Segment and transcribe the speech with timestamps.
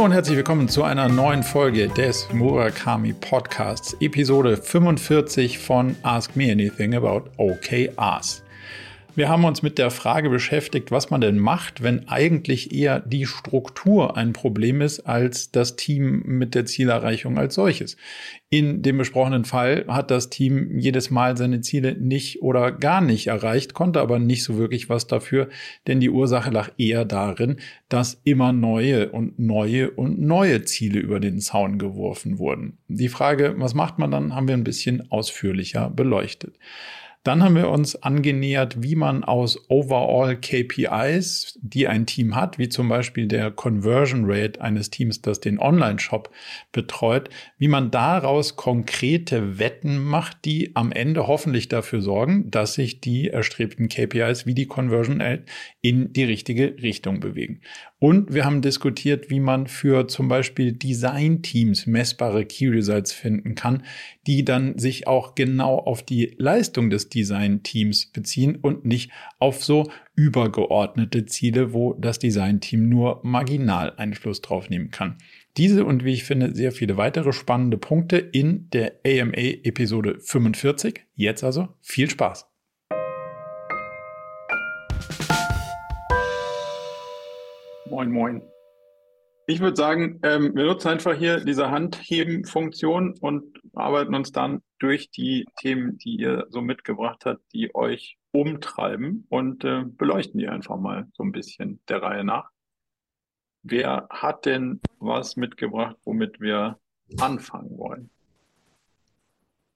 [0.00, 6.36] Hallo und herzlich willkommen zu einer neuen Folge des Murakami Podcasts, Episode 45 von Ask
[6.36, 8.42] Me Anything About OKRs.
[9.16, 13.26] Wir haben uns mit der Frage beschäftigt, was man denn macht, wenn eigentlich eher die
[13.26, 17.96] Struktur ein Problem ist als das Team mit der Zielerreichung als solches.
[18.50, 23.26] In dem besprochenen Fall hat das Team jedes Mal seine Ziele nicht oder gar nicht
[23.26, 25.48] erreicht, konnte aber nicht so wirklich was dafür,
[25.86, 27.56] denn die Ursache lag eher darin,
[27.88, 32.78] dass immer neue und neue und neue Ziele über den Zaun geworfen wurden.
[32.88, 36.56] Die Frage, was macht man dann, haben wir ein bisschen ausführlicher beleuchtet.
[37.22, 42.70] Dann haben wir uns angenähert, wie man aus Overall KPIs, die ein Team hat, wie
[42.70, 46.30] zum Beispiel der Conversion Rate eines Teams, das den Online-Shop
[46.72, 53.02] betreut, wie man daraus konkrete Wetten macht, die am Ende hoffentlich dafür sorgen, dass sich
[53.02, 55.44] die erstrebten KPIs wie die Conversion Rate
[55.82, 57.60] in die richtige Richtung bewegen.
[58.02, 63.82] Und wir haben diskutiert, wie man für zum Beispiel Design-Teams messbare Key Results finden kann,
[64.26, 69.90] die dann sich auch genau auf die Leistung des Design-Teams beziehen und nicht auf so
[70.14, 75.18] übergeordnete Ziele, wo das Design-Team nur marginal Einfluss drauf nehmen kann.
[75.58, 81.02] Diese und wie ich finde sehr viele weitere spannende Punkte in der AMA Episode 45.
[81.16, 82.49] Jetzt also viel Spaß.
[87.90, 88.42] Moin, moin.
[89.48, 95.10] Ich würde sagen, ähm, wir nutzen einfach hier diese Handheben-Funktion und arbeiten uns dann durch
[95.10, 100.76] die Themen, die ihr so mitgebracht habt, die euch umtreiben und äh, beleuchten die einfach
[100.76, 102.50] mal so ein bisschen der Reihe nach.
[103.64, 106.78] Wer hat denn was mitgebracht, womit wir
[107.18, 108.10] anfangen wollen?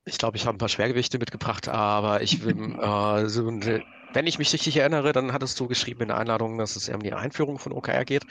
[0.04, 3.82] Ich glaube, ich habe ein paar Schwergewichte mitgebracht, aber ich will äh, so eine
[4.14, 6.96] wenn ich mich richtig erinnere, dann hattest du geschrieben in der Einladung, dass es eher
[6.96, 8.24] um die Einführung von OKR geht.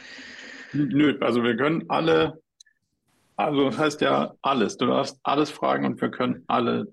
[0.73, 2.41] Nö, also wir können alle,
[3.35, 4.77] also das heißt ja alles.
[4.77, 6.87] Du darfst alles fragen und wir können alle,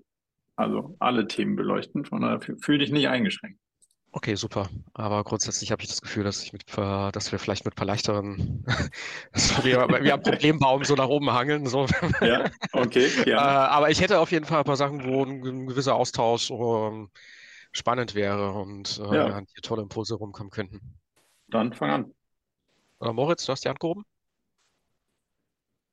[0.55, 2.05] also alle Themen beleuchten.
[2.05, 3.57] Von daher fühl dich nicht eingeschränkt.
[4.13, 4.69] Okay, super.
[4.93, 7.87] Aber grundsätzlich habe ich das Gefühl, dass ich mit, dass wir vielleicht mit ein paar
[7.87, 8.65] leichteren,
[9.63, 11.65] wir, wir am Problembaum so nach oben hangeln.
[11.65, 11.85] So.
[12.21, 13.07] Ja, okay.
[13.25, 13.37] Ja.
[13.37, 17.09] Äh, aber ich hätte auf jeden Fall ein paar Sachen, wo ein, gewisser Austausch um,
[17.71, 19.37] spannend wäre und äh, ja.
[19.37, 20.81] hier tolle Impulse rumkommen könnten.
[21.47, 22.13] Dann fang an.
[23.01, 24.05] Äh, Moritz, du hast die Hand gehoben?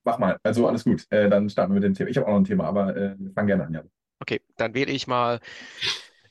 [0.05, 1.05] Mach mal, also alles gut.
[1.11, 2.11] Äh, dann starten wir mit dem Thema.
[2.11, 3.83] Ich habe auch noch ein Thema, aber äh, wir fangen gerne an, ja.
[4.21, 5.41] Okay, dann wähle ich mal,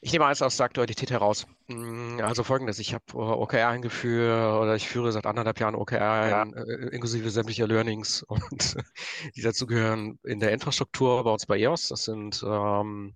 [0.02, 1.47] ich nehme eins aus der Aktualität heraus.
[1.68, 6.29] Mm, also folgendes, ich habe äh, OKR eingeführt oder ich führe seit anderthalb Jahren OKR
[6.29, 6.44] ja.
[6.44, 8.78] in, äh, inklusive sämtlicher Learnings und
[9.35, 11.90] die dazu gehören in der Infrastruktur bei uns bei EOS.
[11.90, 13.16] Das sind ähm,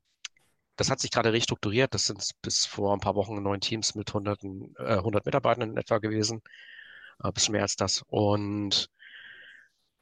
[0.82, 1.94] das hat sich gerade restrukturiert.
[1.94, 4.44] Das sind bis vor ein paar Wochen neun Teams mit 100,
[4.80, 6.42] äh, 100 Mitarbeitern in etwa gewesen.
[7.20, 8.04] Ein äh, bisschen mehr als das.
[8.08, 8.90] Und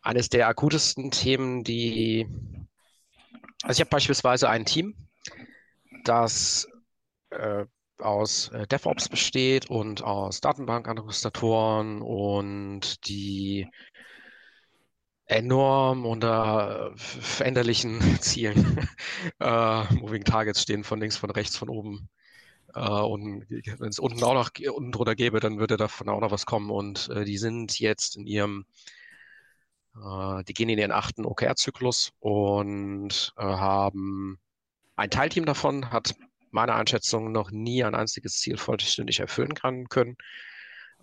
[0.01, 2.29] eines der akutesten Themen, die,
[3.61, 4.95] also ich habe beispielsweise ein Team,
[6.05, 6.65] das
[7.31, 7.65] äh,
[7.97, 13.67] aus äh, DevOps besteht und aus Datenbankadministratoren und die
[15.29, 18.87] enorm unter veränderlichen Zielen.
[19.39, 22.09] äh, Moving Targets stehen von links, von rechts, von oben.
[22.73, 26.31] Äh, und wenn es unten auch noch unten drunter gäbe, dann würde davon auch noch
[26.31, 26.71] was kommen.
[26.71, 28.65] Und äh, die sind jetzt in ihrem,
[29.95, 34.39] äh, die gehen in ihren achten OKR-Zyklus und äh, haben
[34.95, 36.15] ein Teilteam davon, hat
[36.51, 40.17] meiner Einschätzung noch nie ein einziges Ziel vollständig erfüllen kann, können.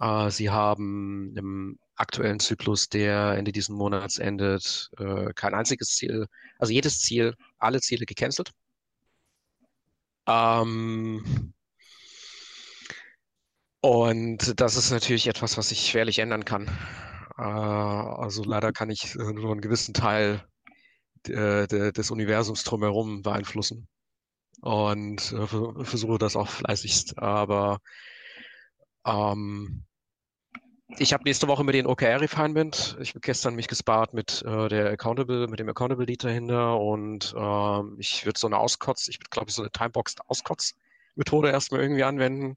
[0.01, 6.27] Äh, sie haben im aktuellen Zyklus, der Ende diesen Monats endet, äh, kein einziges Ziel,
[6.59, 8.53] also jedes Ziel, alle Ziele gecancelt.
[10.27, 11.53] Ähm,
[13.81, 16.67] und das ist natürlich etwas, was sich schwerlich ändern kann.
[17.39, 20.45] Äh, also leider kann ich nur einen gewissen Teil
[21.27, 23.89] de, des Universums drumherum beeinflussen
[24.61, 25.47] und äh,
[25.85, 27.19] versuche das auch fleißigst.
[27.19, 27.81] Aber
[29.07, 29.85] ähm,
[30.99, 32.97] ich habe nächste Woche mit den OKR Refinement.
[33.01, 37.35] Ich habe gestern mich gespart mit äh, der Accountable, mit dem Accountable Lead dahinter und
[37.37, 41.81] ähm, ich würde so eine Auskotz, ich würde glaube ich so eine Timeboxed Auskotz-Methode erstmal
[41.81, 42.57] irgendwie anwenden.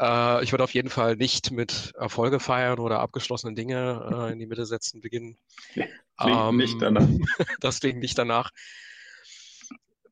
[0.00, 4.38] Äh, ich würde auf jeden Fall nicht mit Erfolge feiern oder abgeschlossenen Dinge äh, in
[4.38, 5.36] die Mitte setzen beginnen.
[6.20, 7.06] Ähm, nicht danach.
[7.80, 8.50] klingt nicht danach.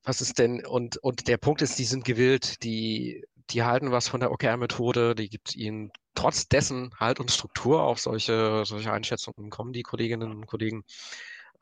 [0.05, 4.09] Was ist denn, und, und der Punkt ist, die sind gewillt, die die halten was
[4.09, 9.51] von der OKR-Methode, die gibt ihnen trotz dessen Halt und Struktur auf solche, solche Einschätzungen
[9.51, 10.85] kommen die Kolleginnen und Kollegen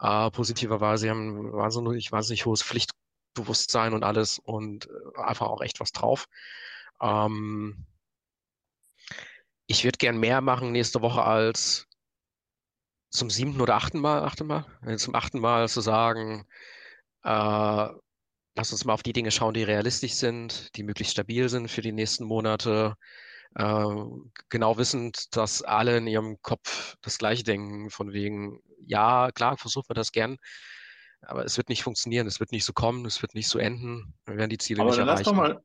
[0.01, 1.03] äh, positiverweise.
[1.03, 6.27] Sie haben wahnsinnig, wahnsinnig hohes Pflichtbewusstsein und alles und äh, einfach auch echt was drauf.
[7.01, 7.87] Ähm,
[9.67, 11.87] ich würde gern mehr machen nächste Woche als
[13.11, 16.47] zum siebten oder achten Mal, achten Mal, äh, zum achten Mal zu sagen,
[17.25, 17.89] äh,
[18.57, 21.83] lass uns mal auf die Dinge schauen, die realistisch sind, die möglichst stabil sind für
[21.83, 22.95] die nächsten Monate.
[23.55, 23.85] Äh,
[24.49, 29.91] genau wissend, dass alle in ihrem Kopf das Gleiche denken, von wegen, ja, klar, versuchen
[29.91, 30.39] wir das gern,
[31.23, 34.15] aber es wird nicht funktionieren, es wird nicht so kommen, es wird nicht so enden,
[34.27, 35.19] wir werden die Ziele aber nicht erreichen.
[35.19, 35.63] Lass doch mal,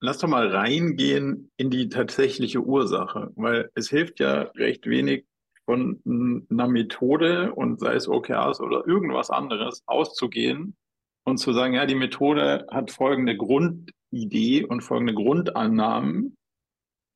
[0.00, 5.24] lass doch mal reingehen in die tatsächliche Ursache, weil es hilft ja recht wenig
[5.64, 6.00] von
[6.50, 10.76] einer Methode und sei es OKRs oder irgendwas anderes auszugehen
[11.28, 16.36] und zu sagen, ja, die Methode hat folgende Grundidee und folgende Grundannahmen,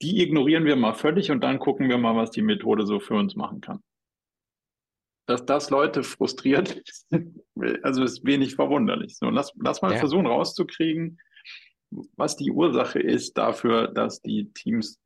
[0.03, 3.15] die ignorieren wir mal völlig und dann gucken wir mal, was die Methode so für
[3.15, 3.81] uns machen kann.
[5.27, 6.83] Dass das Leute frustriert,
[7.83, 9.17] also ist wenig verwunderlich.
[9.17, 9.99] So, lass, lass mal ja.
[9.99, 11.21] versuchen rauszukriegen,
[12.17, 15.01] was die Ursache ist dafür, dass die Teams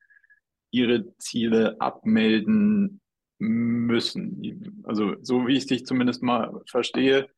[0.70, 3.00] ihre Ziele abmelden
[3.38, 4.82] müssen.
[4.84, 7.28] Also so wie ich dich zumindest mal verstehe,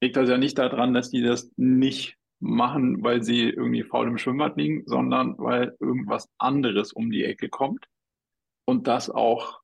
[0.00, 4.18] liegt das ja nicht daran, dass die das nicht machen, weil sie irgendwie faul im
[4.18, 7.86] Schwimmbad liegen, sondern weil irgendwas anderes um die Ecke kommt
[8.66, 9.60] und das auch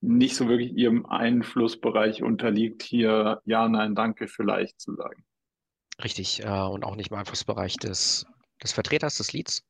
[0.00, 5.24] nicht so wirklich ihrem Einflussbereich unterliegt, hier ja, nein, danke vielleicht zu sagen.
[6.02, 8.26] Richtig, äh, und auch nicht im Einflussbereich des,
[8.62, 9.64] des Vertreters des Leads.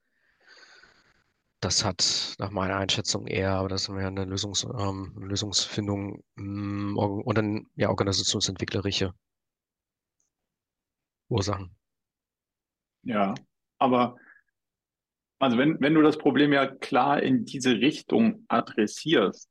[1.61, 6.97] Das hat nach meiner Einschätzung eher, aber das wäre eine Lösungs, ähm, Lösungsfindung mh, mm,
[6.97, 9.13] und dann ja organisationsentwicklerische
[11.29, 11.75] Ursachen.
[13.03, 13.35] Ja,
[13.79, 14.17] aber
[15.39, 19.49] also wenn, wenn du das Problem ja klar in diese Richtung adressierst,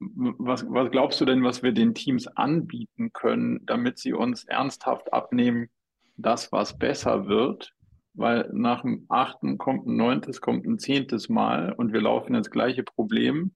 [0.00, 5.12] was, was glaubst du denn, was wir den Teams anbieten können, damit sie uns ernsthaft
[5.12, 5.68] abnehmen,
[6.16, 7.74] das, was besser wird?
[8.14, 12.50] Weil nach dem achten kommt ein neuntes, kommt ein zehntes Mal und wir laufen ins
[12.50, 13.54] gleiche Problem,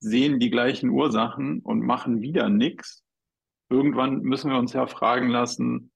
[0.00, 3.02] sehen die gleichen Ursachen und machen wieder nichts.
[3.72, 5.90] Irgendwann müssen wir uns ja fragen lassen,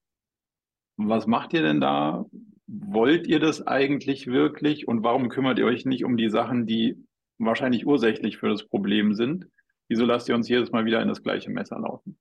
[0.96, 2.24] was macht ihr denn da?
[2.66, 4.88] Wollt ihr das eigentlich wirklich?
[4.88, 6.96] Und warum kümmert ihr euch nicht um die Sachen, die
[7.36, 9.46] wahrscheinlich ursächlich für das Problem sind?
[9.88, 12.18] Wieso lasst ihr uns jedes Mal wieder in das gleiche Messer laufen?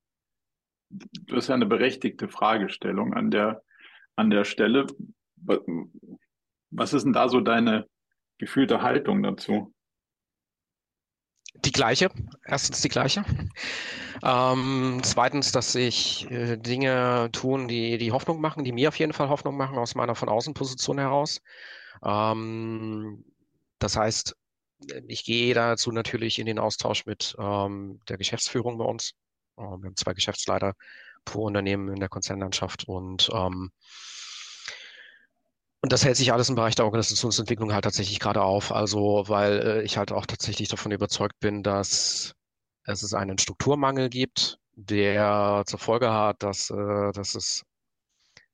[0.90, 3.64] Das ist ja eine berechtigte Fragestellung an der,
[4.18, 4.86] an der Stelle.
[6.70, 7.88] Was ist denn da so deine
[8.40, 9.74] gefühlte Haltung dazu?
[11.64, 12.10] Die gleiche.
[12.46, 13.24] Erstens die gleiche.
[14.24, 19.14] Ähm, zweitens, dass sich äh, Dinge tun, die die Hoffnung machen, die mir auf jeden
[19.14, 21.42] Fall Hoffnung machen aus meiner von außen Position heraus.
[22.04, 23.24] Ähm,
[23.80, 24.36] das heißt,
[25.08, 29.14] ich gehe dazu natürlich in den Austausch mit ähm, der Geschäftsführung bei uns.
[29.58, 30.74] Ähm, wir haben zwei Geschäftsleiter
[31.24, 33.72] pro Unternehmen in der Konzernlandschaft und ähm,
[35.86, 38.72] und das hält sich alles im Bereich der Organisationsentwicklung halt tatsächlich gerade auf.
[38.72, 42.34] Also, weil äh, ich halt auch tatsächlich davon überzeugt bin, dass
[42.86, 47.64] es einen Strukturmangel gibt, der zur Folge hat, dass, äh, dass es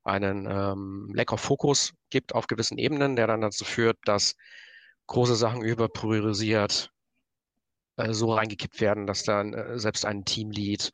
[0.04, 4.36] einen ähm, Lack of Focus gibt auf gewissen Ebenen, der dann dazu führt, dass
[5.08, 6.92] große Sachen überpriorisiert
[7.96, 10.92] äh, so reingekippt werden, dass dann äh, selbst ein Teamlead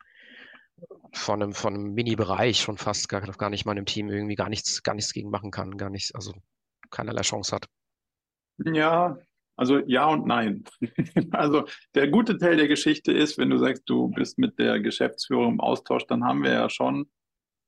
[1.12, 4.48] von einem, von einem Mini-Bereich schon fast gar, gar nicht mal einem Team irgendwie gar
[4.48, 6.34] nichts, gar nichts gegen machen kann, gar nichts, also
[6.90, 7.66] keinerlei Chance hat.
[8.64, 9.18] Ja,
[9.56, 10.64] also ja und nein.
[11.32, 15.54] also der gute Teil der Geschichte ist, wenn du sagst, du bist mit der Geschäftsführung
[15.54, 17.08] im Austausch, dann haben wir ja schon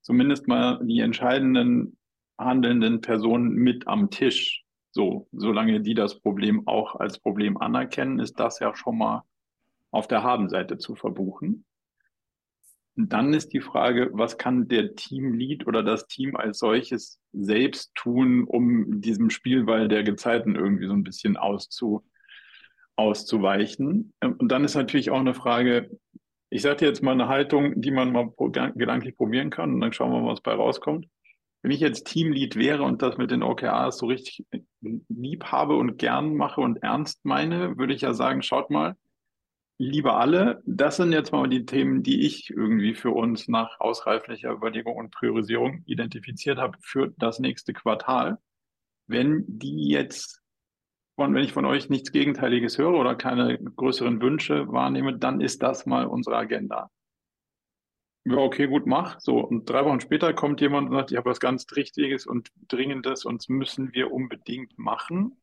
[0.02, 1.98] zumindest mal die entscheidenden
[2.38, 4.64] handelnden Personen mit am Tisch.
[4.92, 9.22] So, solange die das Problem auch als Problem anerkennen, ist das ja schon mal
[9.92, 11.64] auf der Habenseite zu verbuchen.
[12.96, 17.94] Und dann ist die Frage, was kann der Teamlead oder das Team als solches selbst
[17.94, 22.04] tun, um diesem Spielball der Gezeiten irgendwie so ein bisschen auszu,
[22.96, 24.12] auszuweichen.
[24.20, 25.90] Und dann ist natürlich auch eine Frage,
[26.50, 28.32] ich sage dir jetzt mal eine Haltung, die man mal
[28.74, 31.06] gedanklich probieren kann und dann schauen wir mal, was bei rauskommt.
[31.62, 34.44] Wenn ich jetzt Teamlead wäre und das mit den OKRs so richtig
[34.80, 38.96] lieb habe und gern mache und ernst meine, würde ich ja sagen, schaut mal,
[39.80, 44.52] liebe alle, das sind jetzt mal die Themen, die ich irgendwie für uns nach ausreiflicher
[44.52, 48.38] Überlegung und Priorisierung identifiziert habe für das nächste Quartal.
[49.06, 50.42] Wenn die jetzt,
[51.16, 55.62] von, wenn ich von euch nichts Gegenteiliges höre oder keine größeren Wünsche wahrnehme, dann ist
[55.62, 56.90] das mal unsere Agenda.
[58.26, 59.18] Ja, okay, gut, mach.
[59.18, 62.50] So, und drei Wochen später kommt jemand und sagt, ich habe was ganz Richtiges und
[62.68, 65.40] Dringendes und das müssen wir unbedingt machen.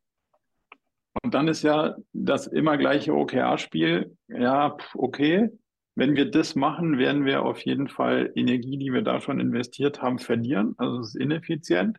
[1.22, 5.50] Und dann ist ja das immer gleiche OKR-Spiel, ja, okay,
[5.94, 10.00] wenn wir das machen, werden wir auf jeden Fall Energie, die wir da schon investiert
[10.00, 10.74] haben, verlieren.
[10.78, 11.98] Also es ist ineffizient.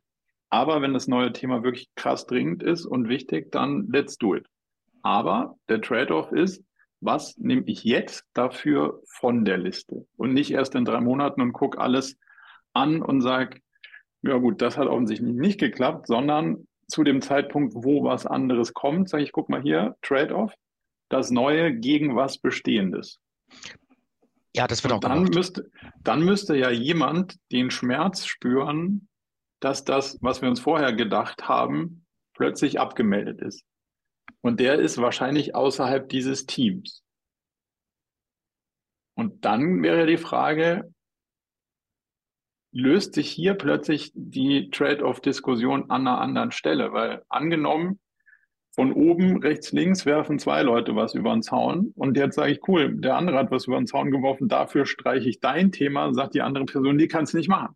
[0.49, 4.47] Aber wenn das neue Thema wirklich krass dringend ist und wichtig, dann let's do it.
[5.01, 6.63] Aber der Trade-off ist,
[7.01, 10.07] was nehme ich jetzt dafür von der Liste?
[10.15, 12.17] Und nicht erst in drei Monaten und gucke alles
[12.73, 13.59] an und sage,
[14.21, 19.09] ja gut, das hat offensichtlich nicht geklappt, sondern zu dem Zeitpunkt, wo was anderes kommt,
[19.09, 20.53] sage ich, guck mal hier, Trade-off,
[21.09, 23.19] das Neue gegen was Bestehendes.
[24.55, 25.35] Ja, das wird und auch dann gemacht.
[25.35, 25.71] müsste,
[26.03, 29.07] dann müsste ja jemand den Schmerz spüren,
[29.59, 33.63] dass das, was wir uns vorher gedacht haben, plötzlich abgemeldet ist.
[34.41, 37.03] Und der ist wahrscheinlich außerhalb dieses Teams.
[39.15, 40.93] Und dann wäre die Frage,
[42.71, 46.93] löst sich hier plötzlich die Trade-off-Diskussion an einer anderen Stelle?
[46.93, 47.99] Weil angenommen,
[48.71, 52.59] von oben, rechts, links werfen zwei Leute was über den Zaun und jetzt sage ich,
[52.67, 56.35] cool, der andere hat was über den Zaun geworfen, dafür streiche ich dein Thema, sagt
[56.35, 57.75] die andere Person, die kann es nicht machen.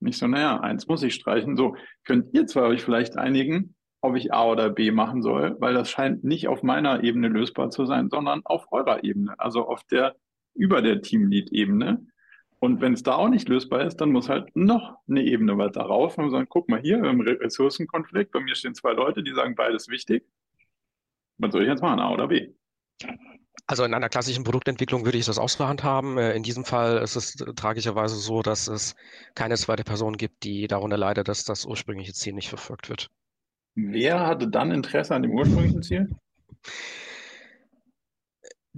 [0.00, 1.56] Nicht so, naja, eins muss ich streichen.
[1.56, 5.74] So, könnt ihr zwei euch vielleicht einigen, ob ich A oder B machen soll, weil
[5.74, 9.82] das scheint nicht auf meiner Ebene lösbar zu sein, sondern auf eurer Ebene, also auf
[9.90, 10.14] der,
[10.54, 12.06] über der Teamlead-Ebene.
[12.60, 15.82] Und wenn es da auch nicht lösbar ist, dann muss halt noch eine Ebene weiter
[15.82, 19.22] rauf und sagen, guck mal hier, wir haben einen Ressourcenkonflikt, bei mir stehen zwei Leute,
[19.22, 20.26] die sagen, beides wichtig.
[21.38, 22.52] Was soll ich jetzt machen, A oder B?
[23.66, 26.16] Also in einer klassischen Produktentwicklung würde ich das auch so handhaben.
[26.18, 28.96] Äh, in diesem Fall ist es tragischerweise so, dass es
[29.34, 33.08] keine zweite Person gibt, die darunter leidet, dass das ursprüngliche Ziel nicht verfolgt wird.
[33.74, 36.08] Wer hatte dann Interesse an dem ursprünglichen Ziel?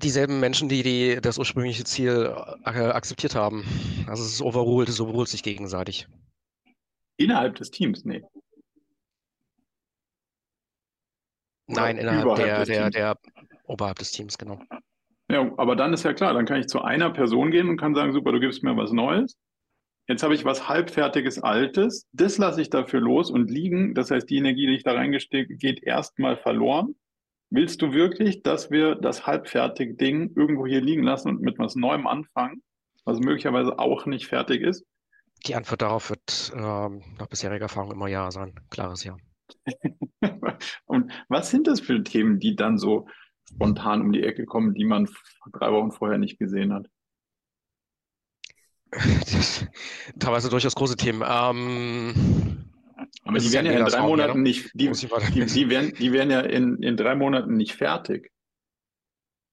[0.03, 3.65] Dieselben Menschen, die, die das ursprüngliche Ziel äh, akzeptiert haben.
[4.07, 6.09] Also es ist overruled, es overruled sich gegenseitig.
[7.17, 8.23] Innerhalb des Teams, nee.
[11.69, 13.17] Oder Nein, innerhalb der, der, der,
[13.65, 14.61] oberhalb des Teams, genau.
[15.31, 17.95] Ja, aber dann ist ja klar, dann kann ich zu einer Person gehen und kann
[17.95, 19.39] sagen, super, du gibst mir was Neues.
[20.09, 23.95] Jetzt habe ich was halbfertiges Altes, das lasse ich dafür los und liegen.
[23.95, 26.97] Das heißt, die Energie, die ich da reingesteckt, geht erstmal verloren.
[27.51, 31.75] Willst du wirklich, dass wir das halbfertige Ding irgendwo hier liegen lassen und mit was
[31.75, 32.63] Neuem anfangen,
[33.05, 34.85] was möglicherweise auch nicht fertig ist?
[35.47, 38.55] Die Antwort darauf wird ähm, nach bisheriger Erfahrung immer Ja sein.
[38.71, 39.17] Klares Ja.
[40.85, 43.09] und was sind das für Themen, die dann so
[43.49, 45.09] spontan um die Ecke kommen, die man
[45.53, 46.87] drei Wochen vorher nicht gesehen hat?
[50.19, 51.25] teilweise durchaus große Themen.
[51.27, 52.50] Ähm,
[53.25, 56.41] aber die werden ja in drei Monaten nicht, die, die, die, werden, die werden ja
[56.41, 58.31] in, in drei Monaten nicht fertig.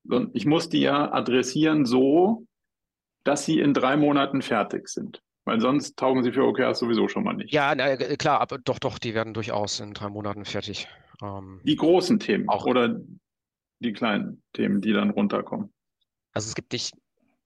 [0.10, 2.46] Und ich muss die ja adressieren so,
[3.24, 5.22] dass sie in drei Monaten fertig sind.
[5.44, 7.54] Weil sonst taugen sie für OKRs sowieso schon mal nicht.
[7.54, 10.90] Ja, na, klar, aber doch, doch, die werden durchaus in drei Monaten fertig.
[11.22, 12.66] Ähm, die großen Themen auch.
[12.66, 13.00] oder
[13.80, 15.74] die kleinen Themen, die dann runterkommen.
[16.34, 16.94] Also es gibt nicht,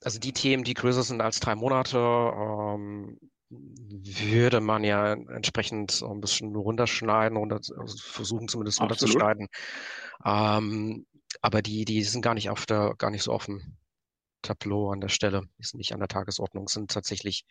[0.03, 3.19] also die Themen, die größer sind als drei Monate, ähm,
[3.51, 9.47] würde man ja entsprechend ein bisschen runterschneiden oder also versuchen zumindest runterzuschneiden.
[10.25, 11.05] Ähm,
[11.41, 13.77] aber die, die sind gar nicht auf der, gar nicht so dem
[14.41, 17.45] Tableau an der Stelle, die sind nicht an der Tagesordnung, sind tatsächlich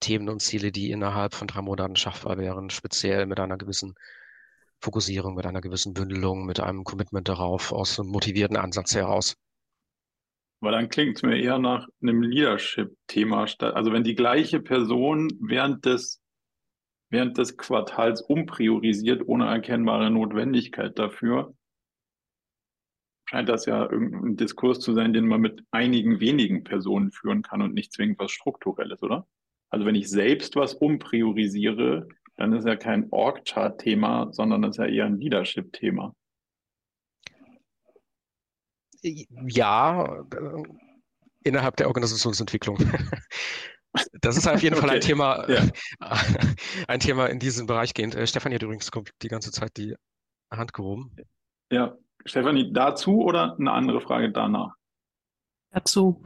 [0.00, 3.94] Themen und Ziele, die innerhalb von drei Monaten schaffbar wären, speziell mit einer gewissen
[4.80, 9.36] Fokussierung, mit einer gewissen Bündelung, mit einem Commitment darauf, aus einem motivierten Ansatz heraus.
[10.60, 13.46] Weil dann klingt es mir eher nach einem Leadership-Thema.
[13.60, 16.22] Also wenn die gleiche Person während des,
[17.10, 21.54] während des Quartals umpriorisiert, ohne erkennbare Notwendigkeit dafür,
[23.28, 27.60] scheint das ja irgendein Diskurs zu sein, den man mit einigen wenigen Personen führen kann
[27.60, 29.26] und nicht zwingend was Strukturelles, oder?
[29.68, 34.86] Also wenn ich selbst was umpriorisiere, dann ist ja kein Org-Chart-Thema, sondern das ist ja
[34.86, 36.14] eher ein Leadership-Thema
[39.02, 40.62] ja, äh,
[41.44, 42.78] innerhalb der Organisationsentwicklung.
[44.20, 45.62] Das ist auf jeden Fall ein Thema, ja.
[46.88, 48.14] ein Thema in diesem Bereich gehend.
[48.14, 48.90] Äh, Stefanie hat übrigens
[49.22, 49.96] die ganze Zeit die
[50.50, 51.16] Hand gehoben.
[51.70, 54.74] Ja, Stefanie, dazu oder eine andere Frage danach?
[55.70, 56.22] Dazu.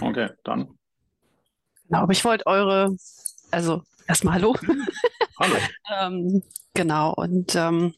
[0.00, 0.78] Okay, dann.
[1.88, 2.96] Genau, aber ich wollte eure,
[3.50, 4.54] also erstmal Hallo.
[5.38, 5.56] Hallo.
[6.00, 6.42] ähm,
[6.74, 7.94] genau, und ähm,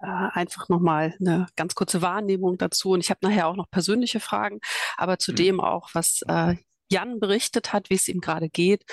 [0.00, 2.90] äh, einfach nochmal eine ganz kurze Wahrnehmung dazu.
[2.90, 4.60] Und ich habe nachher auch noch persönliche Fragen,
[4.96, 5.60] aber zudem mhm.
[5.60, 6.56] auch, was äh,
[6.90, 8.84] Jan berichtet hat, wie es ihm gerade geht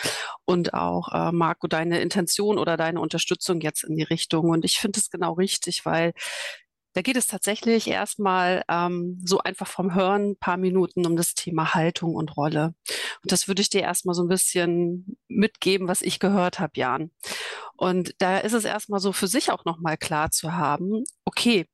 [0.45, 4.49] und auch, äh, Marco, deine Intention oder deine Unterstützung jetzt in die Richtung.
[4.49, 6.13] Und ich finde es genau richtig, weil
[6.93, 11.35] da geht es tatsächlich erstmal ähm, so einfach vom Hören ein paar Minuten um das
[11.35, 12.73] Thema Haltung und Rolle.
[13.21, 17.11] Und das würde ich dir erstmal so ein bisschen mitgeben, was ich gehört habe, Jan.
[17.77, 21.65] Und da ist es erstmal so für sich auch nochmal klar zu haben, okay,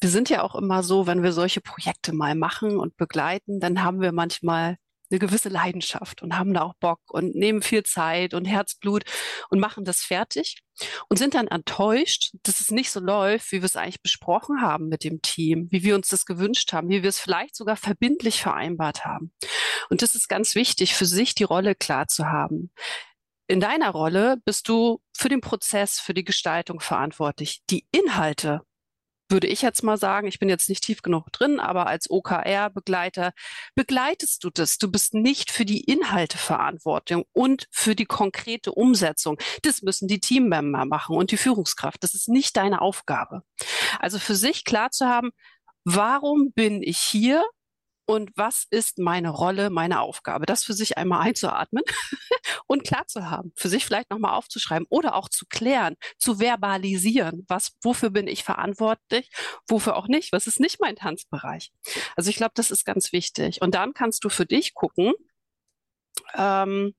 [0.00, 3.82] wir sind ja auch immer so, wenn wir solche Projekte mal machen und begleiten, dann
[3.82, 4.76] haben wir manchmal
[5.10, 9.02] eine gewisse Leidenschaft und haben da auch Bock und nehmen viel Zeit und Herzblut
[9.50, 10.62] und machen das fertig
[11.08, 14.88] und sind dann enttäuscht, dass es nicht so läuft, wie wir es eigentlich besprochen haben
[14.88, 18.40] mit dem Team, wie wir uns das gewünscht haben, wie wir es vielleicht sogar verbindlich
[18.40, 19.32] vereinbart haben.
[19.90, 22.70] Und das ist ganz wichtig, für sich die Rolle klar zu haben.
[23.50, 27.62] In deiner Rolle bist du für den Prozess, für die Gestaltung verantwortlich.
[27.68, 28.60] Die Inhalte
[29.28, 33.32] würde ich jetzt mal sagen, ich bin jetzt nicht tief genug drin, aber als OKR-Begleiter
[33.74, 34.78] begleitest du das.
[34.78, 39.36] Du bist nicht für die Inhalte verantwortlich und für die konkrete Umsetzung.
[39.62, 42.04] Das müssen die Teammember machen und die Führungskraft.
[42.04, 43.42] Das ist nicht deine Aufgabe.
[43.98, 45.32] Also für sich klar zu haben,
[45.82, 47.42] warum bin ich hier?
[48.10, 50.44] Und was ist meine Rolle, meine Aufgabe.
[50.44, 51.84] Das für sich einmal einzuatmen
[52.66, 57.44] und klar zu haben, für sich vielleicht nochmal aufzuschreiben oder auch zu klären, zu verbalisieren,
[57.46, 59.30] was, wofür bin ich verantwortlich,
[59.68, 61.70] wofür auch nicht, was ist nicht mein Tanzbereich.
[62.16, 63.62] Also ich glaube, das ist ganz wichtig.
[63.62, 65.12] Und dann kannst du für dich gucken,
[66.34, 66.94] ähm,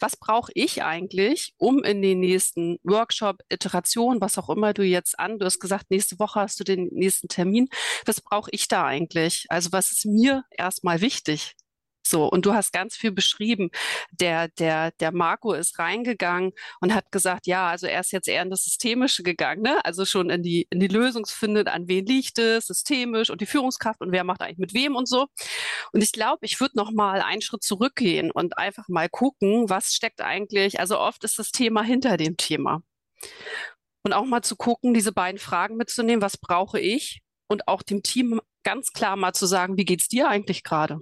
[0.00, 5.18] was brauche ich eigentlich, um in den nächsten Workshop, Iteration, was auch immer du jetzt
[5.18, 7.68] an, du hast gesagt, nächste Woche hast du den nächsten Termin,
[8.06, 9.46] was brauche ich da eigentlich?
[9.48, 11.54] Also was ist mir erstmal wichtig?
[12.08, 13.70] So, und du hast ganz viel beschrieben.
[14.12, 18.42] Der, der, der Marco ist reingegangen und hat gesagt, ja, also er ist jetzt eher
[18.42, 19.84] in das Systemische gegangen, ne?
[19.84, 24.00] Also schon in die, in die Lösungsfinde, an wen liegt es, systemisch und die Führungskraft
[24.00, 25.26] und wer macht eigentlich mit wem und so.
[25.92, 29.94] Und ich glaube, ich würde noch mal einen Schritt zurückgehen und einfach mal gucken, was
[29.94, 32.82] steckt eigentlich, also oft ist das Thema hinter dem Thema.
[34.02, 37.20] Und auch mal zu gucken, diese beiden Fragen mitzunehmen, was brauche ich?
[37.48, 41.00] Und auch dem Team ganz klar mal zu sagen, wie geht's dir eigentlich gerade?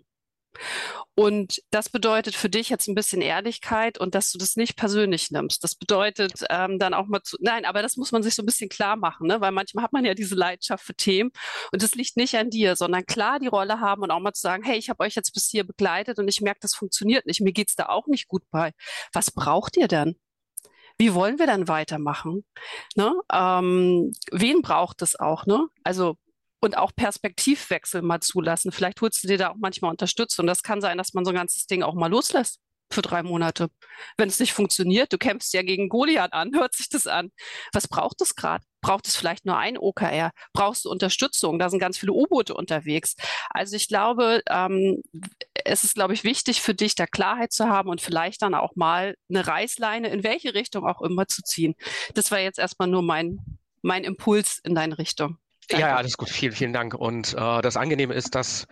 [1.15, 5.31] Und das bedeutet für dich jetzt ein bisschen Ehrlichkeit und dass du das nicht persönlich
[5.31, 5.65] nimmst.
[5.65, 8.47] Das bedeutet ähm, dann auch mal zu, nein, aber das muss man sich so ein
[8.47, 9.41] bisschen klar machen, ne?
[9.41, 11.31] weil manchmal hat man ja diese Leidenschaft für Themen
[11.73, 14.43] und das liegt nicht an dir, sondern klar die Rolle haben und auch mal zu
[14.43, 17.41] sagen, hey, ich habe euch jetzt bis hier begleitet und ich merke, das funktioniert nicht.
[17.41, 18.73] Mir geht's da auch nicht gut bei.
[19.13, 20.17] Was braucht ihr denn?
[20.99, 22.45] Wie wollen wir dann weitermachen?
[22.95, 23.15] Ne?
[23.33, 25.47] Ähm, wen braucht es auch?
[25.47, 25.67] Ne?
[25.85, 26.17] Also
[26.67, 28.73] und auch Perspektivwechsel mal zulassen.
[28.73, 30.47] Vielleicht holst du dir da auch manchmal Unterstützung.
[30.47, 32.61] Das kann sein, dass man so ein ganzes Ding auch mal loslässt
[32.93, 33.69] für drei Monate.
[34.17, 37.31] Wenn es nicht funktioniert, du kämpfst ja gegen Goliath an, hört sich das an.
[37.73, 38.65] Was braucht es gerade?
[38.81, 40.31] Braucht es vielleicht nur ein OKR?
[40.53, 41.59] Brauchst du Unterstützung?
[41.59, 43.17] Da sind ganz viele U-Boote unterwegs.
[43.51, 45.03] Also ich glaube, ähm,
[45.65, 48.77] es ist, glaube ich, wichtig für dich, da Klarheit zu haben und vielleicht dann auch
[48.77, 51.75] mal eine Reißleine in welche Richtung auch immer zu ziehen.
[52.15, 53.39] Das war jetzt erstmal nur mein,
[53.83, 55.39] mein Impuls in deine Richtung.
[55.71, 56.29] Ja, ja, alles gut.
[56.29, 56.95] Vielen, vielen Dank.
[56.95, 58.67] Und äh, das Angenehme ist, dass,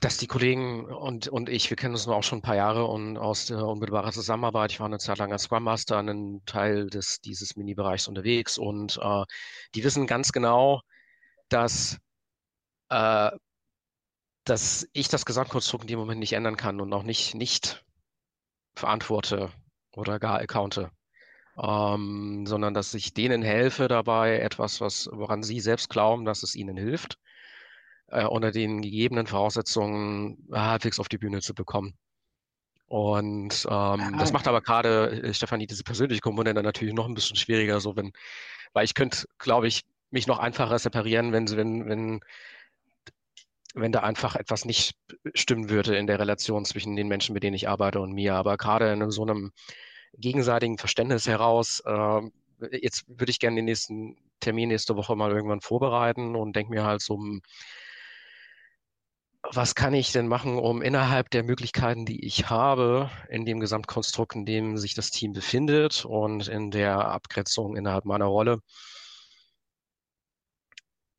[0.00, 2.86] dass die Kollegen und, und ich, wir kennen uns nur auch schon ein paar Jahre
[2.86, 4.72] und aus der unmittelbaren Zusammenarbeit.
[4.72, 8.56] Ich war eine Zeit lang als Scrum Master an einem Teil des, dieses Mini-Bereichs unterwegs
[8.56, 9.24] und äh,
[9.74, 10.80] die wissen ganz genau,
[11.50, 11.98] dass,
[12.88, 13.30] äh,
[14.44, 17.84] dass ich das Gesamtkonstrukt in dem Moment nicht ändern kann und auch nicht, nicht
[18.74, 19.52] verantworte
[19.92, 20.90] oder gar accounte
[21.60, 26.54] ähm, sondern dass ich denen helfe dabei, etwas, was, woran sie selbst glauben, dass es
[26.54, 27.18] ihnen hilft,
[28.08, 31.94] äh, unter den gegebenen Voraussetzungen halbwegs auf die Bühne zu bekommen.
[32.86, 37.36] Und ähm, das macht aber gerade, äh, Stefanie, diese persönliche Komponente natürlich noch ein bisschen
[37.36, 38.12] schwieriger, so wenn,
[38.72, 42.20] weil ich könnte, glaube ich, mich noch einfacher separieren, wenn, wenn, wenn,
[43.74, 44.94] wenn da einfach etwas nicht
[45.34, 48.34] stimmen würde in der Relation zwischen den Menschen, mit denen ich arbeite und mir.
[48.34, 49.52] Aber gerade in so einem
[50.16, 52.20] gegenseitigen Verständnis heraus, äh,
[52.80, 56.84] jetzt würde ich gerne den nächsten Termin nächste Woche mal irgendwann vorbereiten und denke mir
[56.84, 57.18] halt so,
[59.42, 64.34] was kann ich denn machen, um innerhalb der Möglichkeiten, die ich habe, in dem Gesamtkonstrukt,
[64.34, 68.60] in dem sich das Team befindet und in der Abgrenzung innerhalb meiner Rolle,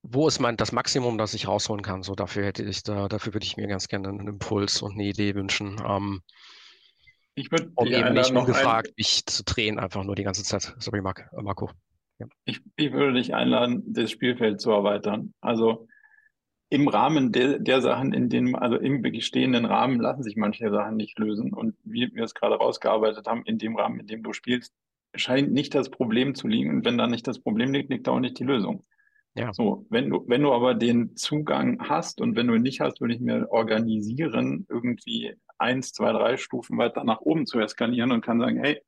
[0.02, 2.04] wo ist mein das Maximum, das ich rausholen kann?
[2.04, 5.04] So dafür hätte ich da, dafür würde ich mir ganz gerne einen Impuls und eine
[5.04, 5.82] Idee wünschen.
[5.86, 6.22] Ähm,
[7.40, 8.94] ich würde um eben nicht ungefragt, ein...
[8.98, 10.76] mich zu drehen, einfach nur die ganze Zeit.
[10.80, 11.70] Sorry, Marc, äh, Marco.
[12.20, 12.28] Ja.
[12.44, 15.34] Ich, ich, würde dich einladen, das Spielfeld zu erweitern.
[15.40, 15.88] Also
[16.70, 20.98] im Rahmen der, der Sachen, in denen, also im bestehenden Rahmen lassen sich manche Sachen
[20.98, 21.54] nicht lösen.
[21.54, 24.74] Und wie wir es gerade rausgearbeitet haben, in dem Rahmen, in dem du spielst,
[25.16, 26.70] scheint nicht das Problem zu liegen.
[26.70, 28.84] Und wenn da nicht das Problem liegt, liegt da auch nicht die Lösung.
[29.36, 29.54] Ja.
[29.54, 33.00] So, wenn du, wenn du aber den Zugang hast und wenn du ihn nicht hast,
[33.00, 38.26] würde ich mir organisieren, irgendwie eins, zwei, drei Stufen weiter nach oben zu eskalieren und
[38.26, 38.82] kann sagen, hey,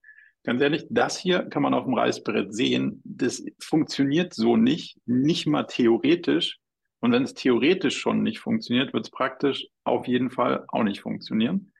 [0.43, 3.01] ganz ehrlich, das hier kann man auf dem Reißbrett sehen.
[3.03, 6.57] Das funktioniert so nicht, nicht mal theoretisch.
[6.99, 11.01] Und wenn es theoretisch schon nicht funktioniert, wird es praktisch auf jeden Fall auch nicht
[11.01, 11.71] funktionieren.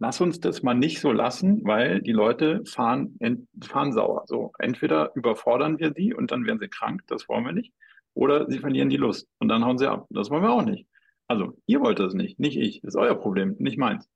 [0.00, 3.18] Lass uns das mal nicht so lassen, weil die Leute fahren,
[3.62, 4.24] fahren sauer.
[4.26, 7.72] So, entweder überfordern wir sie und dann werden sie krank, das wollen wir nicht,
[8.14, 10.06] oder sie verlieren die Lust und dann hauen sie ab.
[10.10, 10.86] Das wollen wir auch nicht.
[11.26, 12.80] Also, ihr wollt das nicht, nicht ich.
[12.80, 14.08] Das ist euer Problem, nicht meins.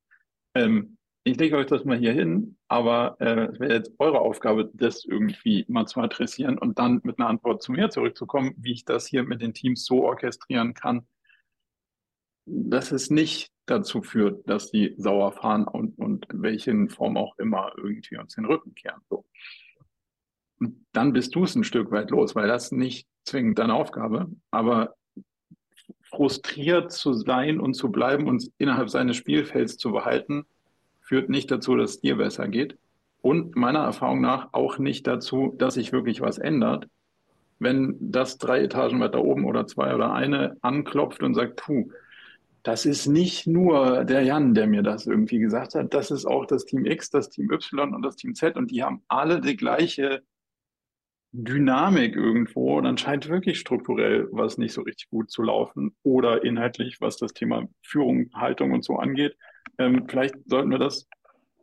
[0.55, 4.71] Ähm, ich lege euch das mal hier hin, aber äh, es wäre jetzt eure Aufgabe,
[4.75, 8.85] das irgendwie mal zu adressieren und dann mit einer Antwort zu mir zurückzukommen, wie ich
[8.85, 11.07] das hier mit den Teams so orchestrieren kann,
[12.45, 17.39] dass es nicht dazu führt, dass die sauer fahren und, und in welchen Form auch
[17.39, 19.01] immer irgendwie uns den Rücken kehren.
[19.09, 19.25] So.
[20.59, 24.29] Und dann bist du es ein Stück weit los, weil das nicht zwingend deine Aufgabe,
[24.51, 24.97] aber
[26.15, 30.45] frustriert zu sein und zu bleiben und innerhalb seines Spielfelds zu behalten,
[31.01, 32.77] führt nicht dazu, dass es dir besser geht.
[33.23, 36.87] Und meiner Erfahrung nach auch nicht dazu, dass sich wirklich was ändert.
[37.59, 41.91] Wenn das drei Etagen weiter oben oder zwei oder eine anklopft und sagt, puh,
[42.63, 46.47] das ist nicht nur der Jan, der mir das irgendwie gesagt hat, das ist auch
[46.47, 49.57] das Team X, das Team Y und das Team Z und die haben alle die
[49.57, 50.23] gleiche
[51.33, 57.01] Dynamik irgendwo, dann scheint wirklich strukturell was nicht so richtig gut zu laufen oder inhaltlich,
[57.01, 59.37] was das Thema Führung, Haltung und so angeht.
[59.79, 61.09] Ähm, vielleicht sollten wir das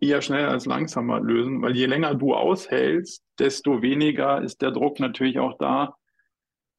[0.01, 4.99] eher schneller als langsamer lösen, weil je länger du aushältst, desto weniger ist der Druck
[4.99, 5.95] natürlich auch da.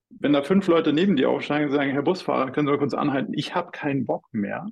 [0.08, 2.94] Wenn da fünf Leute neben dir aufsteigen und sagen, Herr Busfahrer, können Sie mal kurz
[2.94, 4.66] anhalten, ich habe keinen Bock mehr,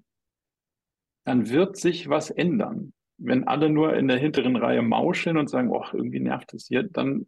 [1.24, 2.92] dann wird sich was ändern.
[3.18, 6.82] Wenn alle nur in der hinteren Reihe mauscheln und sagen, oh, irgendwie nervt es hier,
[6.82, 7.26] dann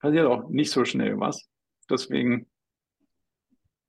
[0.00, 1.48] passiert auch nicht so schnell was.
[1.90, 2.46] Deswegen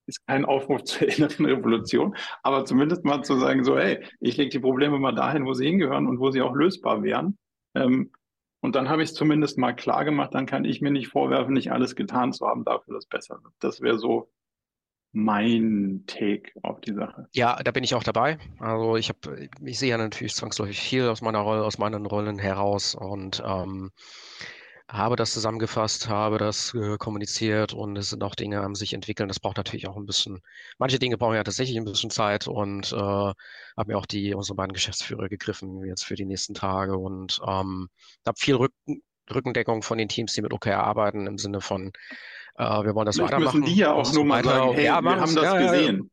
[0.05, 4.49] ist kein Aufruf zur inneren Revolution, aber zumindest mal zu sagen, so, hey, ich lege
[4.49, 7.37] die Probleme mal dahin, wo sie hingehören und wo sie auch lösbar wären.
[7.75, 8.11] Ähm,
[8.61, 11.53] und dann habe ich es zumindest mal klar gemacht, dann kann ich mir nicht vorwerfen,
[11.53, 13.53] nicht alles getan zu haben, dafür das besser wird.
[13.59, 14.29] Das wäre so
[15.11, 17.27] mein Take auf die Sache.
[17.31, 18.37] Ja, da bin ich auch dabei.
[18.59, 22.37] Also ich habe, ich sehe ja natürlich zwangsläufig viel aus meiner Rolle, aus meinen Rollen
[22.37, 23.91] heraus und ähm,
[24.89, 29.27] habe das zusammengefasst, habe das äh, kommuniziert und es sind auch Dinge am sich entwickeln.
[29.27, 30.41] Das braucht natürlich auch ein bisschen,
[30.79, 33.35] manche Dinge brauchen ja tatsächlich ein bisschen Zeit und äh, habe
[33.85, 37.89] mir auch die unsere beiden Geschäftsführer gegriffen jetzt für die nächsten Tage und ähm,
[38.25, 41.91] habe viel Rücken, Rückendeckung von den Teams, die mit OKR arbeiten, im Sinne von
[42.55, 43.59] äh, wir wollen das Vielleicht weitermachen.
[43.59, 46.09] müssen die ja auch nur mal sagen, hey, ja, wir haben das ja, gesehen.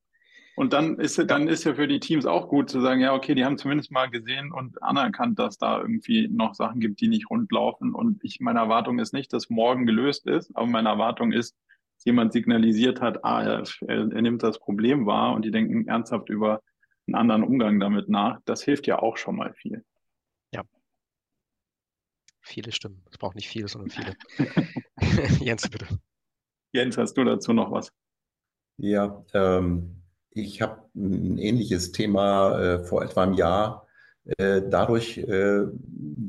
[0.57, 3.35] Und dann ist, dann ist ja für die Teams auch gut zu sagen, ja, okay,
[3.35, 7.29] die haben zumindest mal gesehen und anerkannt, dass da irgendwie noch Sachen gibt, die nicht
[7.29, 7.95] rund laufen.
[7.95, 11.55] Und ich, meine Erwartung ist nicht, dass morgen gelöst ist, aber meine Erwartung ist,
[11.97, 16.31] dass jemand signalisiert hat, ah, er, er nimmt das Problem wahr und die denken ernsthaft
[16.31, 16.63] über
[17.07, 18.41] einen anderen Umgang damit nach.
[18.47, 19.85] Das hilft ja auch schon mal viel.
[20.55, 20.63] Ja.
[22.41, 23.05] Viele Stimmen.
[23.11, 24.17] Es braucht nicht viele, sondern viele.
[25.45, 25.87] Jens, bitte.
[26.73, 27.93] Jens, hast du dazu noch was?
[28.79, 30.03] Ja, ähm,
[30.37, 33.87] ich habe ein ähnliches Thema äh, vor etwa einem Jahr
[34.39, 35.65] äh, dadurch äh,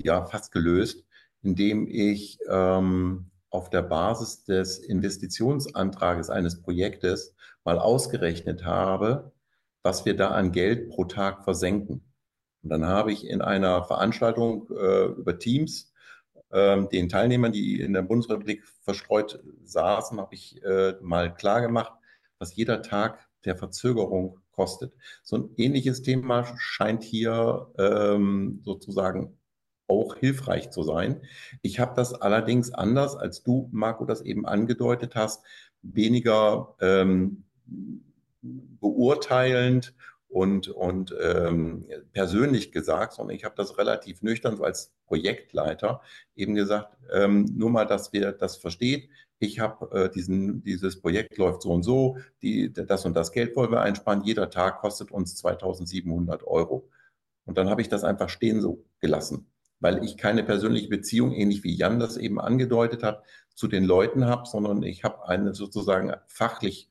[0.04, 1.06] ja fast gelöst,
[1.42, 9.32] indem ich ähm, auf der Basis des Investitionsantrages eines Projektes mal ausgerechnet habe,
[9.84, 12.04] was wir da an Geld pro Tag versenken.
[12.64, 15.94] Und dann habe ich in einer Veranstaltung äh, über Teams
[16.52, 21.92] ähm, den Teilnehmern, die in der Bundesrepublik verstreut saßen, habe ich äh, mal klar gemacht,
[22.40, 24.94] was jeder Tag der Verzögerung kostet.
[25.24, 29.38] So ein ähnliches Thema scheint hier ähm, sozusagen
[29.88, 31.22] auch hilfreich zu sein.
[31.62, 35.46] Ich habe das allerdings anders, als du, Marco, das eben angedeutet hast,
[35.82, 37.46] weniger ähm,
[38.42, 39.94] beurteilend
[40.28, 46.02] und, und ähm, persönlich gesagt, sondern ich habe das relativ nüchtern so als Projektleiter
[46.36, 51.38] eben gesagt, ähm, nur mal, dass wir das versteht ich habe äh, diesen, dieses Projekt
[51.38, 55.12] läuft so und so, die, das und das Geld wollen wir einsparen, jeder Tag kostet
[55.12, 56.90] uns 2700 Euro.
[57.46, 59.48] Und dann habe ich das einfach stehen so gelassen,
[59.80, 63.24] weil ich keine persönliche Beziehung, ähnlich wie Jan das eben angedeutet hat,
[63.54, 66.90] zu den Leuten habe, sondern ich habe eine sozusagen fachlich,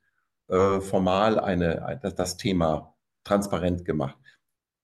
[0.48, 4.16] äh, formal eine, das, Thema transparent gemacht.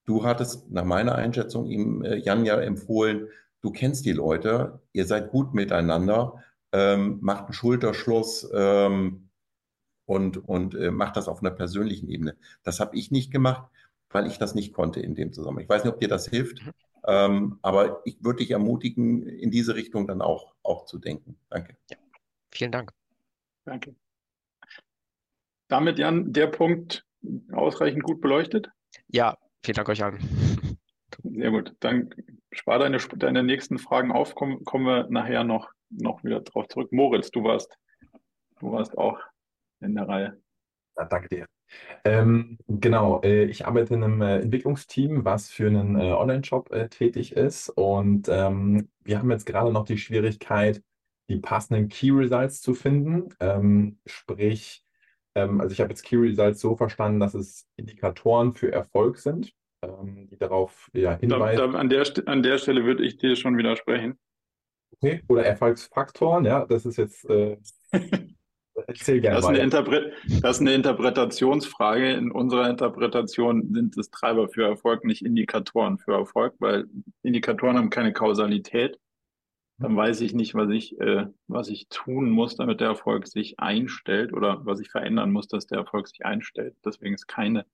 [0.04, 3.28] Du hattest nach meiner Einschätzung ihm, äh, Jan, ja empfohlen,
[3.62, 6.42] du kennst die Leute, ihr seid gut miteinander
[6.72, 9.28] ähm, macht einen Schulterschluss ähm,
[10.06, 12.36] und, und äh, macht das auf einer persönlichen Ebene.
[12.62, 13.70] Das habe ich nicht gemacht,
[14.10, 15.64] weil ich das nicht konnte in dem Zusammenhang.
[15.64, 16.72] Ich weiß nicht, ob dir das hilft, mhm.
[17.06, 21.38] ähm, aber ich würde dich ermutigen, in diese Richtung dann auch, auch zu denken.
[21.48, 21.76] Danke.
[21.90, 21.96] Ja.
[22.50, 22.92] Vielen Dank.
[23.64, 23.94] Danke.
[25.68, 27.06] Damit, Jan, der Punkt
[27.52, 28.70] ausreichend gut beleuchtet?
[29.08, 30.78] Ja, vielen Dank euch allen.
[31.22, 31.74] Sehr gut.
[31.80, 32.10] Dann
[32.52, 36.92] spar deine, deine nächsten Fragen auf, kommen, wir nachher noch noch wieder drauf zurück.
[36.92, 37.78] Moritz, du warst,
[38.60, 39.18] du warst auch
[39.80, 40.40] in der Reihe.
[40.96, 41.46] Ja, danke dir.
[42.04, 46.88] Ähm, genau, äh, ich arbeite in einem äh, Entwicklungsteam, was für einen äh, Online-Shop äh,
[46.88, 47.70] tätig ist.
[47.70, 50.82] Und ähm, wir haben jetzt gerade noch die Schwierigkeit,
[51.28, 53.34] die passenden Key Results zu finden.
[53.40, 54.84] Ähm, sprich,
[55.34, 59.54] Ähm, also ich habe jetzt Key Results so verstanden, dass es Indikatoren für Erfolg sind,
[59.82, 61.58] ähm, die darauf ja, hinweisen.
[61.58, 64.18] Da, da, an, der, an der Stelle würde ich dir schon widersprechen.
[64.96, 65.22] Okay.
[65.28, 67.24] Oder Erfolgsfaktoren, ja, das ist jetzt.
[67.28, 67.58] Äh,
[68.86, 72.12] erzähl gerne das, ist eine Interpre das ist eine Interpretationsfrage.
[72.12, 76.86] In unserer Interpretation sind es Treiber für Erfolg, nicht Indikatoren für Erfolg, weil
[77.22, 78.98] Indikatoren haben keine Kausalität
[79.82, 83.58] dann weiß ich nicht, was ich, äh, was ich tun muss, damit der Erfolg sich
[83.58, 86.76] einstellt oder was ich verändern muss, dass der Erfolg sich einstellt.
[86.84, 87.66] Deswegen ist keine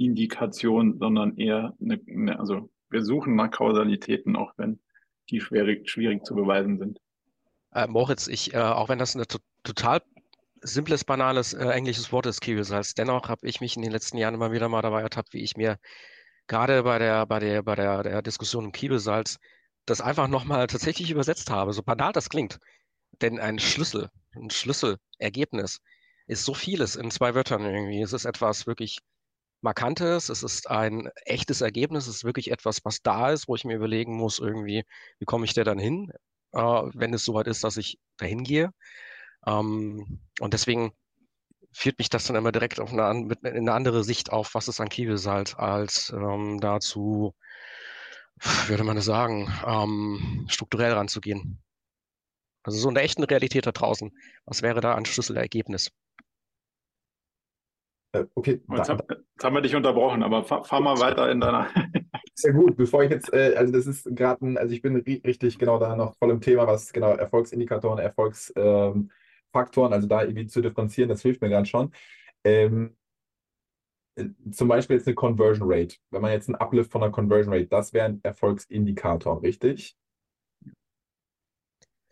[0.00, 4.80] Indikation, sondern eher eine, eine also wir suchen nach Kausalitäten, auch wenn
[5.30, 6.98] die schwierig, schwierig zu beweisen sind.
[7.72, 9.22] Äh, Moritz, ich, äh, auch wenn das ein
[9.62, 10.02] total
[10.62, 14.34] simples, banales äh, englisches Wort ist, Results, dennoch habe ich mich in den letzten Jahren
[14.34, 15.78] immer wieder mal dabei ertappt, wie ich mir
[16.48, 19.38] gerade bei der, bei der, bei der, der Diskussion um Results
[19.86, 22.58] das einfach nochmal tatsächlich übersetzt habe, so banal das klingt.
[23.22, 25.80] Denn ein Schlüssel, ein Schlüsselergebnis
[26.26, 28.02] ist so vieles in zwei Wörtern irgendwie.
[28.02, 28.98] Es ist etwas wirklich
[29.62, 33.64] Markantes, es ist ein echtes Ergebnis, es ist wirklich etwas, was da ist, wo ich
[33.64, 34.84] mir überlegen muss, irgendwie,
[35.18, 36.10] wie komme ich da dann hin,
[36.52, 38.70] äh, wenn es soweit ist, dass ich dahin gehe.
[39.46, 40.92] Ähm, und deswegen
[41.72, 44.68] führt mich das dann immer direkt auf eine, mit, in eine andere Sicht auf, was
[44.68, 47.34] ist ein Kiebelsalt, als ähm, dazu
[48.66, 51.62] würde man sagen, ähm, strukturell ranzugehen.
[52.62, 54.10] Also so in der echten Realität da draußen.
[54.44, 55.90] Was wäre da ein Schlüsselergebnis?
[58.12, 61.40] Äh, okay, jetzt, hab, jetzt, haben wir dich unterbrochen, aber fahr, fahr mal weiter in
[61.40, 61.68] deiner.
[62.34, 65.58] Sehr gut, bevor ich jetzt, äh, also das ist gerade ein, also ich bin richtig
[65.58, 69.10] genau da noch voll im Thema, was genau Erfolgsindikatoren, Erfolgsfaktoren,
[69.92, 71.92] ähm, also da irgendwie zu differenzieren, das hilft mir gerade schon.
[72.44, 72.96] Ähm,
[74.50, 75.96] zum Beispiel jetzt eine Conversion Rate.
[76.10, 79.96] Wenn man jetzt einen Uplift von einer Conversion Rate, das wäre ein Erfolgsindikator, richtig?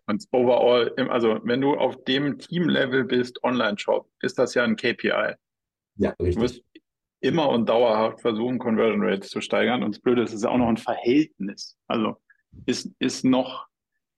[0.07, 5.35] Und overall, also wenn du auf dem Team-Level bist, Online-Shop, ist das ja ein KPI.
[5.99, 6.65] Ja, richtig.
[7.21, 9.83] Immer und dauerhaft versuchen, Conversion Rates zu steigern.
[9.83, 11.77] Und das Blöde ist, es ist auch noch ein Verhältnis.
[11.89, 12.17] Also
[12.65, 13.67] ist, ist noch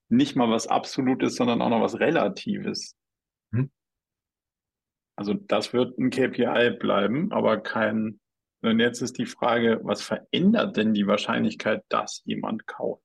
[0.07, 2.95] nicht mal was Absolutes, sondern auch noch was Relatives.
[3.53, 3.71] Hm.
[5.17, 8.19] Also das wird ein KPI bleiben, aber kein.
[8.61, 13.03] Und jetzt ist die Frage, was verändert denn die Wahrscheinlichkeit, dass jemand kauft?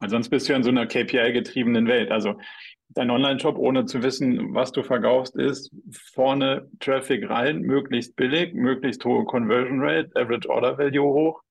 [0.00, 2.10] Weil sonst bist du ja in so einer KPI-getriebenen Welt.
[2.10, 2.40] Also
[2.88, 9.04] dein Online-Shop, ohne zu wissen, was du verkaufst, ist vorne Traffic rein, möglichst billig, möglichst
[9.04, 11.42] hohe Conversion Rate, Average Order Value hoch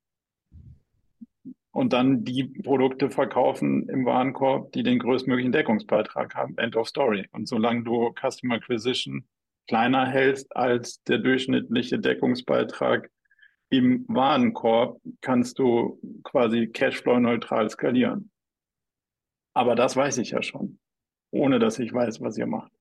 [1.75, 6.57] und dann die Produkte verkaufen im Warenkorb, die den größtmöglichen Deckungsbeitrag haben.
[6.57, 7.27] End of Story.
[7.33, 9.27] Und solange du Customer Acquisition
[9.67, 13.09] kleiner hältst als der durchschnittliche Deckungsbeitrag
[13.69, 18.31] im Warenkorb, kannst du quasi Cashflow-neutral skalieren.
[19.53, 20.79] Aber das weiß ich ja schon,
[21.35, 22.71] ohne dass ich weiß, was ihr macht.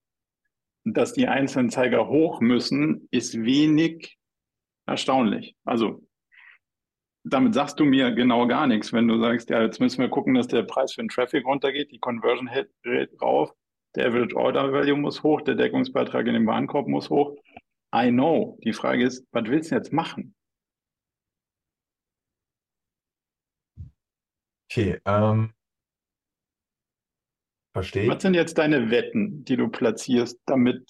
[0.83, 4.17] Dass die einzelnen Zeiger hoch müssen, ist wenig
[4.85, 5.55] erstaunlich.
[5.65, 6.01] Also
[7.23, 10.35] damit sagst du mir genau gar nichts, wenn du sagst, ja, jetzt müssen wir gucken,
[10.35, 13.51] dass der Preis für den Traffic runtergeht, die Conversion Rate rauf,
[13.95, 17.35] der Average Order Value muss hoch, der Deckungsbeitrag in dem Warenkorb muss hoch.
[17.95, 18.59] I know.
[18.63, 20.35] Die Frage ist, was willst du jetzt machen?
[24.69, 25.53] Okay, ähm,
[27.75, 28.07] verstehe.
[28.07, 30.89] Was sind jetzt deine Wetten, die du platzierst, damit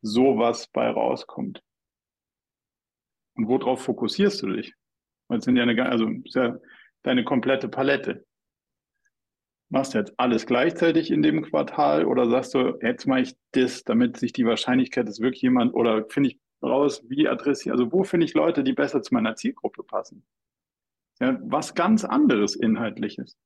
[0.00, 1.60] sowas bei rauskommt?
[3.34, 4.74] Und worauf fokussierst du dich?
[5.26, 6.56] Weil sind ja eine, also ja
[7.02, 8.24] deine komplette Palette.
[9.70, 13.82] Machst du jetzt alles gleichzeitig in dem Quartal oder sagst du, jetzt mache ich das,
[13.82, 18.04] damit sich die Wahrscheinlichkeit, dass wirklich jemand oder finde ich raus, wie adressiere, also wo
[18.04, 20.24] finde ich Leute, die besser zu meiner Zielgruppe passen?
[21.18, 23.36] Ja, was ganz anderes Inhaltliches.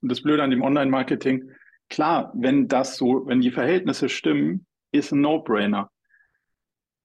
[0.00, 1.50] Und das Blöde an dem Online-Marketing,
[1.88, 5.90] klar, wenn das so, wenn die Verhältnisse stimmen, ist ein No-Brainer.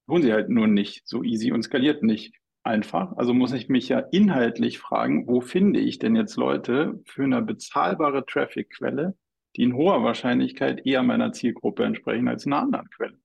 [0.08, 3.16] Tun sie halt nur nicht so easy und skaliert nicht einfach.
[3.18, 7.42] Also muss ich mich ja inhaltlich fragen, wo finde ich denn jetzt Leute für eine
[7.42, 9.18] bezahlbare Traffic-Quelle,
[9.56, 13.18] die in hoher Wahrscheinlichkeit eher meiner Zielgruppe entsprechen als einer anderen Quelle?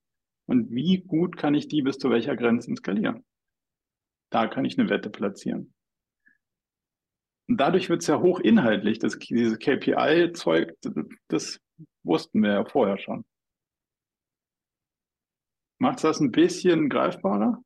[0.47, 3.25] Und wie gut kann ich die bis zu welcher Grenze skalieren?
[4.31, 5.75] Da kann ich eine Wette platzieren.
[7.49, 8.99] Und dadurch wird es ja hochinhaltlich.
[8.99, 10.75] Das, dieses KPI-Zeug,
[11.29, 11.61] das
[12.03, 13.25] wussten wir ja vorher schon.
[15.81, 17.63] Macht das ein bisschen greifbarer?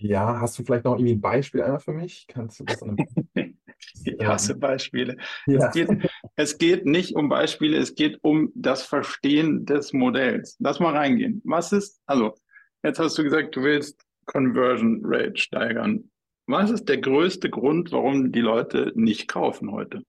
[0.00, 2.26] Ja, hast du vielleicht noch irgendwie ein Beispiel einmal für mich?
[2.28, 2.96] Kannst du das an
[3.34, 3.58] einem
[4.04, 5.16] Ich hasse Beispiele.
[5.46, 5.68] Ja.
[5.68, 10.56] Es, geht, es geht nicht um Beispiele, es geht um das Verstehen des Modells.
[10.58, 11.40] Lass mal reingehen.
[11.44, 12.34] Was ist, also,
[12.82, 16.10] jetzt hast du gesagt, du willst Conversion Rate steigern.
[16.50, 20.02] Was ist der größte Grund, warum die Leute nicht kaufen heute?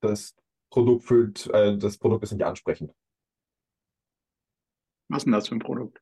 [0.00, 0.36] Das
[0.70, 2.94] Produkt fühlt, äh, das Produkt ist nicht ansprechend.
[5.08, 6.00] Was ist denn das für ein Produkt?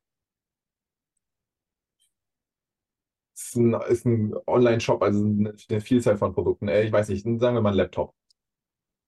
[3.34, 6.68] Es ist ein, ist ein Online-Shop, also eine, eine Vielzahl von Produkten.
[6.68, 8.14] Äh, ich weiß nicht, sagen wir mal ein Laptop.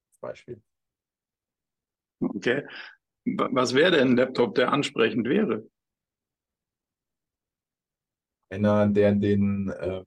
[0.09, 0.63] Als Beispiel.
[2.21, 2.67] Okay.
[3.27, 5.69] Was wäre denn ein Laptop, der ansprechend wäre?
[8.51, 10.05] Einer, der den, äh,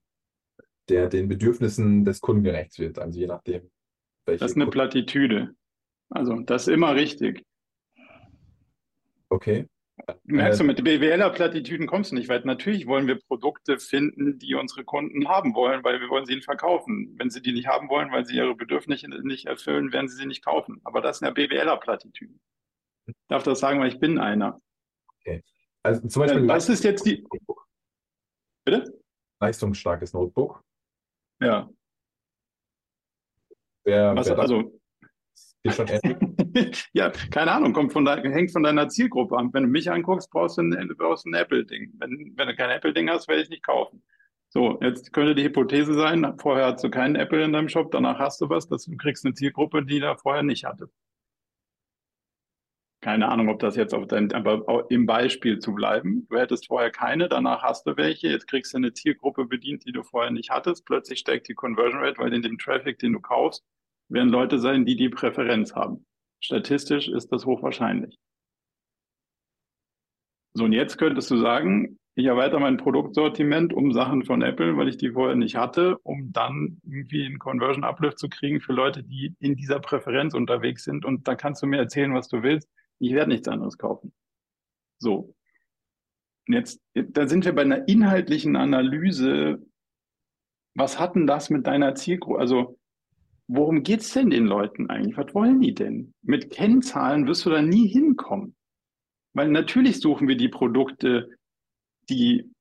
[0.87, 2.99] der den Bedürfnissen des Kunden gerecht wird.
[2.99, 3.69] Also je nachdem,
[4.25, 4.39] welche.
[4.39, 5.55] Das ist eine Kunden- Plattitüde.
[6.09, 7.45] Also, das ist immer richtig.
[9.29, 9.67] Okay.
[10.23, 12.45] Merkst Äh, du, mit BWLer-Plattitüden kommst du nicht weit.
[12.45, 16.41] Natürlich wollen wir Produkte finden, die unsere Kunden haben wollen, weil wir wollen sie ihnen
[16.41, 17.13] verkaufen.
[17.19, 20.25] Wenn sie die nicht haben wollen, weil sie ihre Bedürfnisse nicht erfüllen, werden sie sie
[20.25, 20.79] nicht kaufen.
[20.85, 22.39] Aber das sind ja BWLer-Plattitüden.
[23.07, 24.59] Ich darf das sagen, weil ich bin einer.
[25.83, 27.25] Also zum Beispiel Äh, Was ist jetzt die.
[28.69, 28.99] Bitte?
[29.41, 30.63] leistungsstarkes Notebook.
[31.41, 31.69] Ja,
[33.89, 34.79] Wer, was, wer also,
[35.63, 35.87] geht schon
[36.93, 39.51] ja, keine Ahnung, kommt von dein, hängt von deiner Zielgruppe an.
[39.53, 41.93] Wenn du mich anguckst, brauchst du ein, brauchst ein Apple-Ding.
[41.97, 44.03] Wenn, wenn du kein Apple-Ding hast, werde ich nicht kaufen.
[44.49, 48.19] So, jetzt könnte die Hypothese sein, vorher hast du keinen Apple in deinem Shop, danach
[48.19, 50.89] hast du was, dass du kriegst eine Zielgruppe, die da vorher nicht hatte.
[53.01, 56.27] Keine Ahnung, ob das jetzt auf dein, aber im Beispiel zu bleiben.
[56.29, 59.93] Du hättest vorher keine, danach hast du welche, jetzt kriegst du eine Zielgruppe bedient, die
[59.93, 60.85] du vorher nicht hattest.
[60.85, 63.63] Plötzlich steigt die Conversion Rate, weil in dem Traffic, den du kaufst,
[64.09, 66.05] werden Leute sein, die die Präferenz haben.
[66.41, 68.17] Statistisch ist das hochwahrscheinlich.
[70.53, 74.89] So, und jetzt könntest du sagen, ich erweitere mein Produktsortiment um Sachen von Apple, weil
[74.89, 79.03] ich die vorher nicht hatte, um dann irgendwie einen Conversion Uplift zu kriegen für Leute,
[79.03, 81.05] die in dieser Präferenz unterwegs sind.
[81.05, 82.67] Und da kannst du mir erzählen, was du willst.
[82.99, 84.13] Ich werde nichts anderes kaufen.
[84.99, 85.33] So.
[86.47, 89.65] Und jetzt, da sind wir bei einer inhaltlichen Analyse.
[90.75, 92.39] Was hat denn das mit deiner Zielgruppe?
[92.39, 92.79] Also,
[93.47, 95.17] worum geht's denn den Leuten eigentlich?
[95.17, 96.13] Was wollen die denn?
[96.21, 98.55] Mit Kennzahlen wirst du da nie hinkommen.
[99.33, 101.29] Weil natürlich suchen wir die Produkte,
[102.09, 102.51] die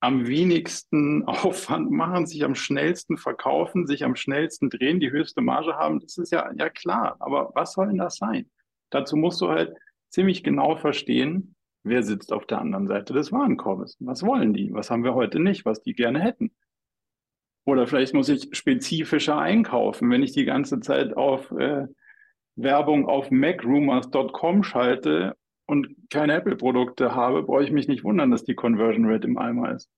[0.00, 5.74] am wenigsten Aufwand machen, sich am schnellsten verkaufen, sich am schnellsten drehen, die höchste Marge
[5.76, 6.00] haben.
[6.00, 7.16] Das ist ja, ja klar.
[7.20, 8.50] Aber was soll denn das sein?
[8.92, 9.74] Dazu musst du halt
[10.10, 13.96] ziemlich genau verstehen, wer sitzt auf der anderen Seite des Warenkorbes.
[14.00, 14.72] Was wollen die?
[14.72, 16.52] Was haben wir heute nicht, was die gerne hätten?
[17.64, 21.86] Oder vielleicht muss ich spezifischer einkaufen, wenn ich die ganze Zeit auf äh,
[22.56, 28.54] Werbung auf macrumors.com schalte und keine Apple-Produkte habe, brauche ich mich nicht wundern, dass die
[28.54, 29.88] Conversion Rate im Eimer ist.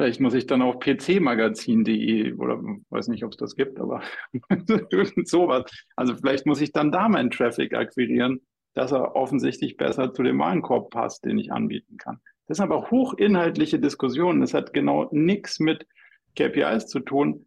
[0.00, 2.58] Vielleicht muss ich dann auf pcmagazin.de oder
[2.88, 4.00] weiß nicht, ob es das gibt, aber
[4.90, 5.70] irgend sowas.
[5.94, 8.40] Also vielleicht muss ich dann da meinen Traffic akquirieren,
[8.72, 12.18] dass er offensichtlich besser zu dem Warenkorb passt, den ich anbieten kann.
[12.46, 14.40] Das sind aber hochinhaltliche Diskussionen.
[14.40, 15.86] Das hat genau nichts mit
[16.34, 17.46] KPIs zu tun,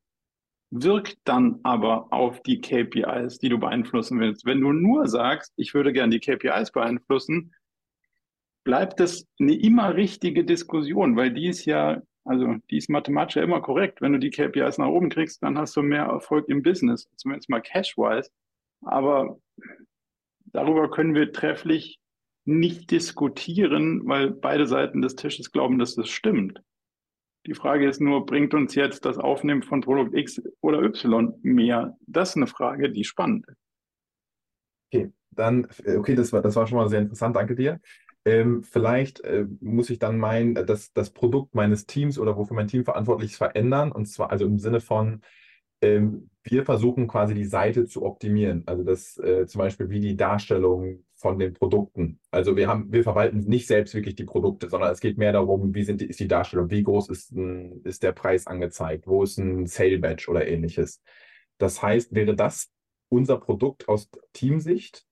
[0.69, 4.45] wirkt dann aber auf die KPIs, die du beeinflussen willst.
[4.45, 7.55] Wenn du nur sagst, ich würde gerne die KPIs beeinflussen,
[8.63, 13.43] bleibt es eine immer richtige Diskussion, weil die ist ja, also die ist mathematisch ja
[13.43, 14.01] immer korrekt.
[14.01, 17.49] Wenn du die KPIs nach oben kriegst, dann hast du mehr Erfolg im Business, zumindest
[17.49, 18.29] mal cash-wise.
[18.81, 19.39] Aber
[20.45, 21.99] darüber können wir trefflich
[22.45, 26.61] nicht diskutieren, weil beide Seiten des Tisches glauben, dass das stimmt.
[27.45, 31.97] Die Frage ist nur, bringt uns jetzt das Aufnehmen von Produkt X oder Y mehr?
[32.07, 33.57] Das ist eine Frage, die spannend ist.
[34.87, 37.81] Okay, dann, äh, okay, das war, das war schon mal sehr interessant, danke dir.
[38.25, 42.55] Ähm, vielleicht äh, muss ich dann mein, äh, das, das Produkt meines Teams oder wofür
[42.55, 43.91] mein Team verantwortlich ist, verändern.
[43.91, 45.21] Und zwar also im Sinne von,
[45.81, 48.63] ähm, wir versuchen quasi die Seite zu optimieren.
[48.65, 52.19] Also das äh, zum Beispiel wie die Darstellung von den Produkten.
[52.31, 55.73] Also wir haben, wir verwalten nicht selbst wirklich die Produkte, sondern es geht mehr darum,
[55.73, 59.23] wie sind die, ist die Darstellung, wie groß ist, ein, ist der Preis angezeigt, wo
[59.23, 61.01] ist ein Sale Badge oder ähnliches.
[61.57, 62.69] Das heißt, wäre das
[63.09, 65.05] unser Produkt aus Teamsicht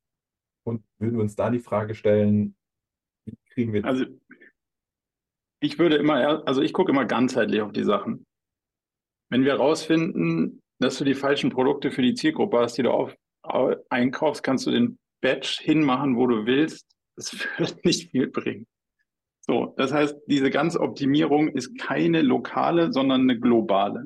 [0.63, 2.55] und würden wir uns da die Frage stellen,
[3.53, 4.05] kriegen wir Also
[5.61, 8.25] ich würde immer, also ich gucke immer ganzheitlich auf die Sachen.
[9.29, 13.15] Wenn wir herausfinden, dass du die falschen Produkte für die Zielgruppe hast, die du auf,
[13.43, 16.87] au- einkaufst, kannst du den Batch hinmachen, wo du willst.
[17.15, 18.65] Das wird nicht viel bringen.
[19.41, 24.05] So, das heißt, diese ganze Optimierung ist keine lokale, sondern eine globale.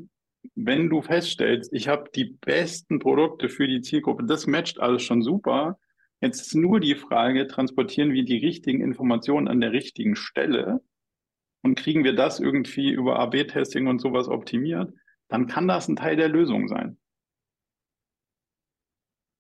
[0.55, 5.21] Wenn du feststellst, ich habe die besten Produkte für die Zielgruppe, das matcht alles schon
[5.23, 5.77] super.
[6.26, 10.82] Jetzt ist nur die Frage, transportieren wir die richtigen Informationen an der richtigen Stelle
[11.61, 14.91] und kriegen wir das irgendwie über AB-Testing und sowas optimiert,
[15.28, 16.97] dann kann das ein Teil der Lösung sein.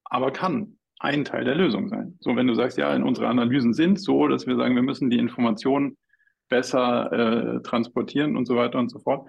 [0.03, 2.19] Aber kann ein Teil der Lösung sein.
[2.19, 5.09] So, wenn du sagst, ja, in unsere Analysen sind so, dass wir sagen, wir müssen
[5.09, 5.97] die Informationen
[6.49, 9.27] besser äh, transportieren und so weiter und so fort,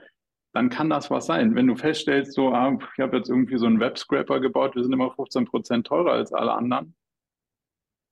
[0.52, 1.54] dann kann das was sein.
[1.54, 4.92] Wenn du feststellst, so, ah, ich habe jetzt irgendwie so einen Webscraper gebaut, wir sind
[4.92, 6.94] immer 15 Prozent teurer als alle anderen,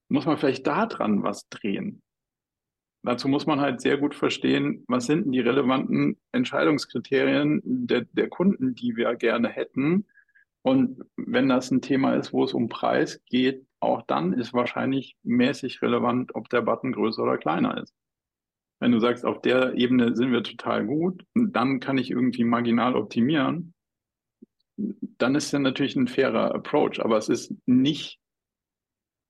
[0.08, 2.02] muss man vielleicht da dran was drehen.
[3.04, 8.28] Dazu muss man halt sehr gut verstehen, was sind denn die relevanten Entscheidungskriterien der, der
[8.28, 10.06] Kunden, die wir gerne hätten.
[10.62, 15.16] Und wenn das ein Thema ist, wo es um Preis geht, auch dann ist wahrscheinlich
[15.22, 17.94] mäßig relevant, ob der Button größer oder kleiner ist.
[18.80, 22.96] Wenn du sagst, auf der Ebene sind wir total gut, dann kann ich irgendwie marginal
[22.96, 23.74] optimieren,
[24.76, 28.18] dann ist ja natürlich ein fairer Approach, aber es ist nicht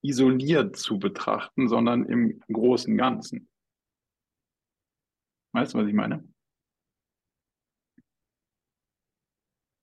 [0.05, 3.49] isoliert zu betrachten, sondern im großen Ganzen.
[5.53, 6.23] Weißt du, was ich meine?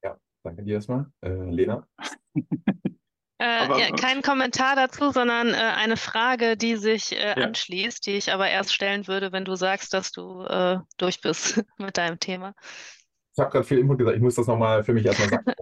[0.04, 1.12] Ja, danke dir erstmal.
[1.22, 1.88] Äh, Lena?
[2.36, 2.36] Äh,
[3.40, 7.46] Aber- ja, kein Kommentar dazu, sondern äh, eine Frage, die sich äh, Ja.
[7.46, 11.64] anschließt, die ich aber erst stellen würde, wenn du sagst, dass du äh, durch bist
[11.78, 12.54] mit deinem Thema.
[13.34, 15.46] Ich habe gerade viel Input gesagt, ich muss das nochmal für mich erstmal sagen.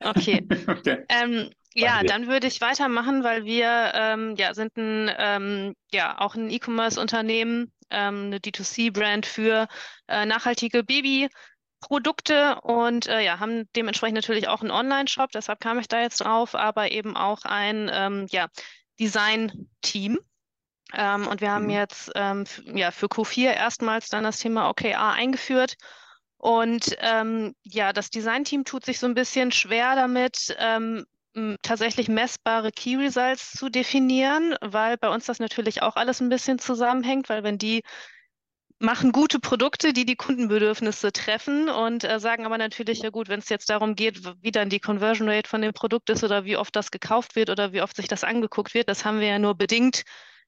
[0.00, 0.46] Okay.
[0.66, 1.04] Okay.
[1.08, 6.34] Ähm, ja, dann würde ich weitermachen, weil wir ähm, ja, sind ein, ähm, ja, auch
[6.36, 9.68] ein E-Commerce-Unternehmen, ähm, eine D2C-Brand für
[10.08, 15.88] äh, nachhaltige Babyprodukte und äh, ja, haben dementsprechend natürlich auch einen Online-Shop, deshalb kam ich
[15.88, 18.48] da jetzt drauf, aber eben auch ein ähm, ja,
[19.00, 20.18] Design-Team.
[20.92, 21.70] Ähm, und wir haben Mhm.
[21.70, 25.74] jetzt ähm, ja, für Q4 erstmals dann das Thema OKR eingeführt.
[26.36, 31.06] Und ähm, ja, das Designteam tut sich so ein bisschen schwer damit, ähm,
[31.62, 36.58] tatsächlich messbare Key Results zu definieren, weil bei uns das natürlich auch alles ein bisschen
[36.58, 37.82] zusammenhängt, weil wenn die
[38.78, 43.38] machen gute Produkte, die die Kundenbedürfnisse treffen und äh, sagen aber natürlich, ja gut, wenn
[43.38, 46.56] es jetzt darum geht, wie dann die Conversion Rate von dem Produkt ist oder wie
[46.56, 49.38] oft das gekauft wird oder wie oft sich das angeguckt wird, das haben wir ja
[49.38, 50.02] nur bedingt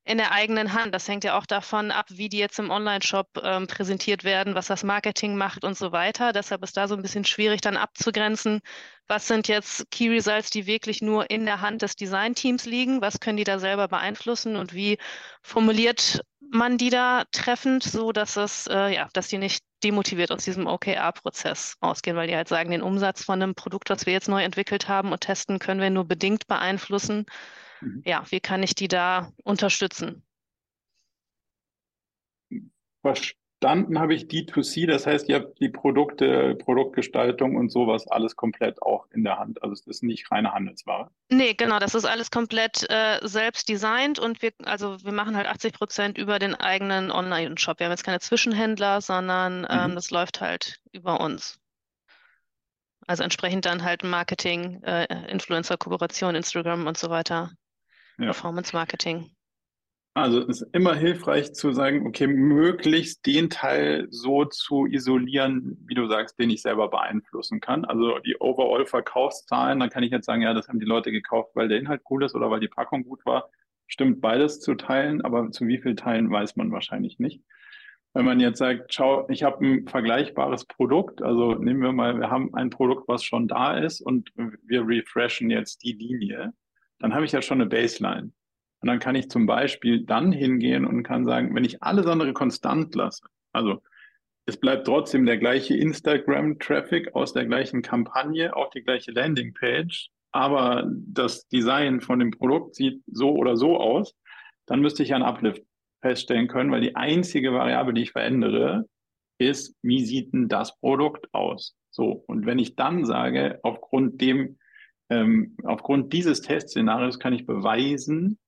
[0.06, 0.94] in der eigenen Hand.
[0.94, 4.68] Das hängt ja auch davon ab, wie die jetzt im Online-Shop ähm, präsentiert werden, was
[4.68, 6.32] das Marketing macht und so weiter.
[6.32, 8.60] Deshalb ist da so ein bisschen schwierig dann abzugrenzen,
[9.08, 13.18] was sind jetzt Key Results, die wirklich nur in der Hand des Designteams liegen, was
[13.18, 14.96] können die da selber beeinflussen und wie
[15.42, 16.20] formuliert
[16.52, 20.68] man die da treffend, so dass es, äh, ja, dass die nicht demotiviert aus diesem
[20.68, 24.44] OKR-Prozess ausgehen, weil die halt sagen, den Umsatz von einem Produkt, was wir jetzt neu
[24.44, 27.26] entwickelt haben und testen, können wir nur bedingt beeinflussen.
[27.80, 28.02] Mhm.
[28.04, 30.22] Ja, wie kann ich die da unterstützen?
[33.02, 38.82] Verstanden habe ich D2C, das heißt, ihr habt die Produkte, Produktgestaltung und sowas alles komplett
[38.82, 39.62] auch in der Hand.
[39.62, 41.10] Also es ist nicht reine Handelsware.
[41.30, 45.46] Nee, genau, das ist alles komplett äh, selbst designt und wir, also wir machen halt
[45.46, 47.78] 80 Prozent über den eigenen Online-Shop.
[47.78, 49.94] Wir haben jetzt keine Zwischenhändler, sondern ähm, Mhm.
[49.94, 51.58] das läuft halt über uns.
[53.06, 57.52] Also entsprechend dann halt Marketing, äh, Influencer-Kooperation, Instagram und so weiter,
[58.18, 58.26] Ja.
[58.26, 59.30] Performance-Marketing.
[60.16, 65.94] Also es ist immer hilfreich zu sagen, okay, möglichst den Teil so zu isolieren, wie
[65.94, 67.84] du sagst, den ich selber beeinflussen kann.
[67.84, 71.68] Also die Overall-Verkaufszahlen, dann kann ich jetzt sagen, ja, das haben die Leute gekauft, weil
[71.68, 73.50] der Inhalt cool ist oder weil die Packung gut war.
[73.88, 77.42] Stimmt beides zu teilen, aber zu wie viel Teilen weiß man wahrscheinlich nicht.
[78.14, 82.30] Wenn man jetzt sagt, schau, ich habe ein vergleichbares Produkt, also nehmen wir mal, wir
[82.30, 86.54] haben ein Produkt, was schon da ist und wir refreshen jetzt die Linie,
[86.98, 88.32] dann habe ich ja schon eine Baseline.
[88.80, 92.32] Und dann kann ich zum Beispiel dann hingehen und kann sagen, wenn ich alles andere
[92.32, 93.82] konstant lasse, also
[94.46, 100.88] es bleibt trotzdem der gleiche Instagram-Traffic aus der gleichen Kampagne, auch die gleiche Landingpage, aber
[100.88, 104.14] das Design von dem Produkt sieht so oder so aus,
[104.66, 105.62] dann müsste ich ja einen Uplift
[106.00, 108.86] feststellen können, weil die einzige Variable, die ich verändere,
[109.38, 111.74] ist, wie sieht denn das Produkt aus?
[111.90, 114.58] So, und wenn ich dann sage, aufgrund dem,
[115.10, 118.38] ähm, aufgrund dieses Testszenarios kann ich beweisen,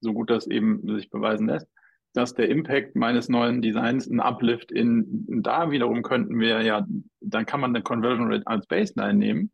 [0.00, 1.68] so gut das eben sich beweisen lässt,
[2.12, 6.86] dass der Impact meines neuen Designs ein Uplift in, da wiederum könnten wir ja,
[7.20, 9.52] dann kann man eine Conversion Rate als Baseline nehmen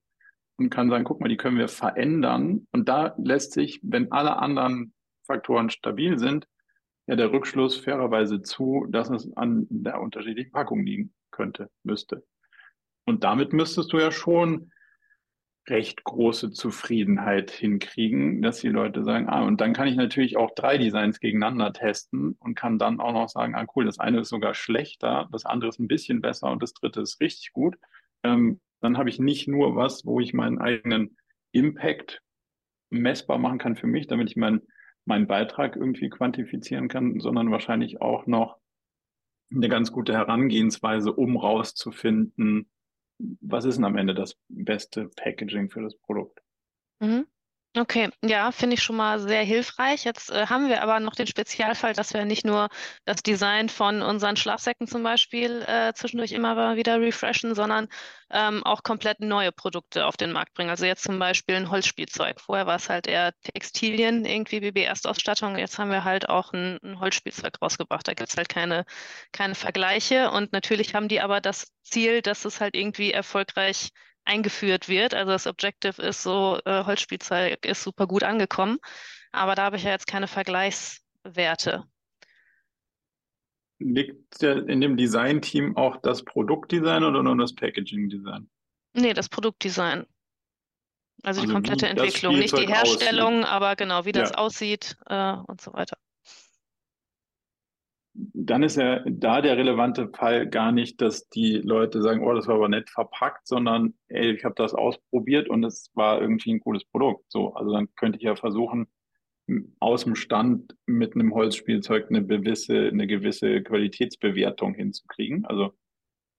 [0.59, 2.66] und kann sagen, guck mal, die können wir verändern.
[2.72, 4.92] Und da lässt sich, wenn alle anderen
[5.26, 6.46] Faktoren stabil sind,
[7.07, 12.24] ja der Rückschluss fairerweise zu, dass es an der unterschiedlichen Packung liegen könnte, müsste.
[13.07, 14.70] Und damit müsstest du ja schon
[15.70, 20.50] recht große Zufriedenheit hinkriegen, dass die Leute sagen, ah, und dann kann ich natürlich auch
[20.54, 24.28] drei Designs gegeneinander testen und kann dann auch noch sagen, ah, cool, das eine ist
[24.28, 27.76] sogar schlechter, das andere ist ein bisschen besser und das dritte ist richtig gut.
[28.22, 31.16] Ähm, dann habe ich nicht nur was, wo ich meinen eigenen
[31.52, 32.20] Impact
[32.90, 34.62] messbar machen kann für mich, damit ich meinen
[35.04, 38.58] meinen Beitrag irgendwie quantifizieren kann, sondern wahrscheinlich auch noch
[39.52, 42.70] eine ganz gute Herangehensweise, um rauszufinden,
[43.40, 46.40] was ist denn am Ende das beste Packaging für das Produkt?
[47.00, 47.26] Mhm.
[47.76, 50.02] Okay, ja, finde ich schon mal sehr hilfreich.
[50.02, 52.68] Jetzt äh, haben wir aber noch den Spezialfall, dass wir nicht nur
[53.04, 57.86] das Design von unseren Schlafsäcken zum Beispiel äh, zwischendurch immer wieder refreshen, sondern
[58.32, 60.70] ähm, auch komplett neue Produkte auf den Markt bringen.
[60.70, 62.40] Also jetzt zum Beispiel ein Holzspielzeug.
[62.40, 65.56] Vorher war es halt eher Textilien, irgendwie BB-Erstausstattung.
[65.56, 68.08] Jetzt haben wir halt auch ein, ein Holzspielzeug rausgebracht.
[68.08, 68.84] Da gibt es halt keine,
[69.30, 70.32] keine Vergleiche.
[70.32, 73.90] Und natürlich haben die aber das Ziel, dass es halt irgendwie erfolgreich
[74.30, 75.12] eingeführt wird.
[75.14, 78.78] Also das Objective ist so, äh, Holzspielzeug ist super gut angekommen,
[79.32, 81.84] aber da habe ich ja jetzt keine Vergleichswerte.
[83.78, 88.48] Liegt in dem Design-Team auch das Produktdesign oder nur das Packaging-Design?
[88.92, 90.06] Nee, das Produktdesign.
[91.22, 93.52] Also, also die komplette Entwicklung, nicht die Herstellung, aussieht.
[93.52, 94.36] aber genau, wie das ja.
[94.36, 95.96] aussieht äh, und so weiter
[98.32, 102.46] dann ist ja da der relevante Fall gar nicht, dass die Leute sagen, oh, das
[102.46, 106.60] war aber nett verpackt, sondern ey, ich habe das ausprobiert und es war irgendwie ein
[106.60, 107.24] cooles Produkt.
[107.28, 108.88] So, also dann könnte ich ja versuchen,
[109.80, 115.44] aus dem Stand mit einem Holzspielzeug eine gewisse, eine gewisse Qualitätsbewertung hinzukriegen.
[115.46, 115.72] Also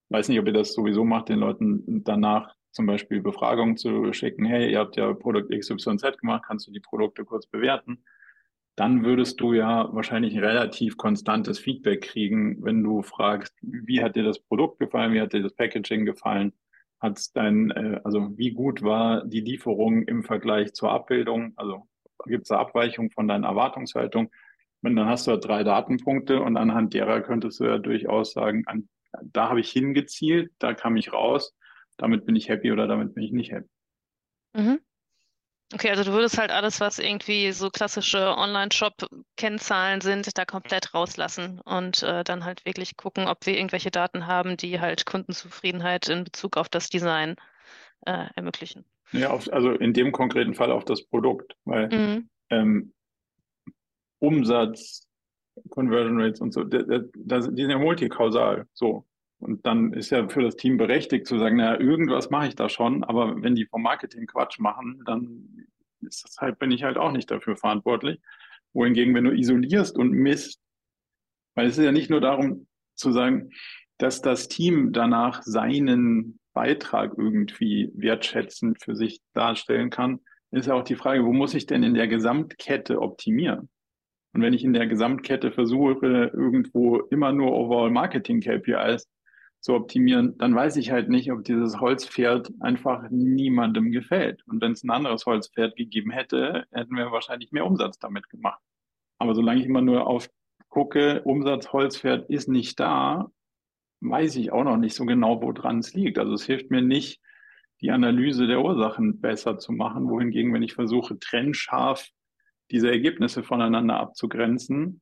[0.10, 4.46] weiß nicht, ob ihr das sowieso macht, den Leuten danach zum Beispiel Befragungen zu schicken,
[4.46, 8.04] hey, ihr habt ja Produkt XYZ gemacht, kannst du die Produkte kurz bewerten?
[8.76, 14.16] Dann würdest du ja wahrscheinlich ein relativ konstantes Feedback kriegen, wenn du fragst, wie hat
[14.16, 16.54] dir das Produkt gefallen, wie hat dir das Packaging gefallen,
[17.00, 21.88] hat dein, äh, also wie gut war die Lieferung im Vergleich zur Abbildung, also
[22.26, 24.32] gibt es eine Abweichung von deiner Erwartungshaltung.
[24.84, 28.64] Und dann hast du ja drei Datenpunkte und anhand derer könntest du ja durchaus sagen,
[28.66, 28.90] an,
[29.24, 31.56] da habe ich hingezielt, da kam ich raus,
[31.98, 33.70] damit bin ich happy oder damit bin ich nicht happy.
[34.54, 34.80] Mhm.
[35.74, 41.62] Okay, also du würdest halt alles, was irgendwie so klassische Online-Shop-Kennzahlen sind, da komplett rauslassen
[41.62, 46.26] und äh, dann halt wirklich gucken, ob wir irgendwelche Daten haben, die halt Kundenzufriedenheit in
[46.26, 47.36] Bezug auf das Design
[48.06, 48.84] äh, ermöglichen.
[49.14, 52.30] Ja, auf, also in dem konkreten Fall auf das Produkt, weil mhm.
[52.50, 52.94] ähm,
[54.20, 55.08] Umsatz,
[55.70, 56.84] Conversion Rates und so, das,
[57.16, 58.68] das, die sind ja multikausal.
[58.74, 59.06] So.
[59.42, 62.70] Und dann ist ja für das Team berechtigt zu sagen, naja, irgendwas mache ich da
[62.70, 65.66] schon, aber wenn die vom Marketing Quatsch machen, dann
[66.02, 68.20] ist das halt, bin ich halt auch nicht dafür verantwortlich.
[68.74, 70.62] Wohingegen, wenn du isolierst und misst,
[71.56, 73.50] weil es ist ja nicht nur darum zu sagen,
[73.98, 80.20] dass das Team danach seinen Beitrag irgendwie wertschätzend für sich darstellen kann,
[80.52, 83.70] ist ja auch die Frage, wo muss ich denn in der Gesamtkette optimieren?
[84.34, 89.10] Und wenn ich in der Gesamtkette versuche, irgendwo immer nur Overall Marketing KPIs
[89.62, 94.42] zu optimieren, dann weiß ich halt nicht, ob dieses Holzpferd einfach niemandem gefällt.
[94.48, 98.62] Und wenn es ein anderes Holzpferd gegeben hätte, hätten wir wahrscheinlich mehr Umsatz damit gemacht.
[99.20, 100.30] Aber solange ich immer nur auf
[100.68, 103.32] gucke, Umsatz Holzpferd ist nicht da,
[104.00, 106.18] weiß ich auch noch nicht so genau, woran es liegt.
[106.18, 107.22] Also es hilft mir nicht,
[107.82, 112.08] die Analyse der Ursachen besser zu machen, wohingegen, wenn ich versuche, trennscharf
[112.72, 115.02] diese Ergebnisse voneinander abzugrenzen,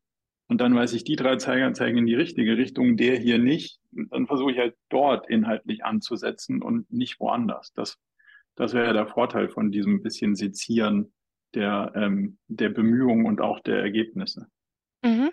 [0.50, 3.79] und dann weiß ich, die drei Zeiger zeigen in die richtige Richtung, der hier nicht.
[3.92, 7.74] Dann versuche ich halt dort inhaltlich anzusetzen und nicht woanders.
[7.74, 7.98] Das,
[8.56, 11.14] das wäre der Vorteil von diesem bisschen Sezieren
[11.54, 14.48] der, ähm, der Bemühungen und auch der Ergebnisse.
[15.04, 15.32] Mhm.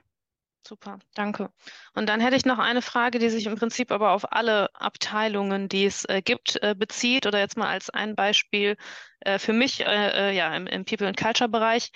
[0.67, 1.51] Super, danke.
[1.95, 5.69] Und dann hätte ich noch eine Frage, die sich im Prinzip aber auf alle Abteilungen,
[5.69, 7.25] die es äh, gibt, äh, bezieht.
[7.27, 8.77] Oder jetzt mal als ein Beispiel
[9.21, 11.93] äh, für mich äh, äh, ja, im, im People and Culture Bereich.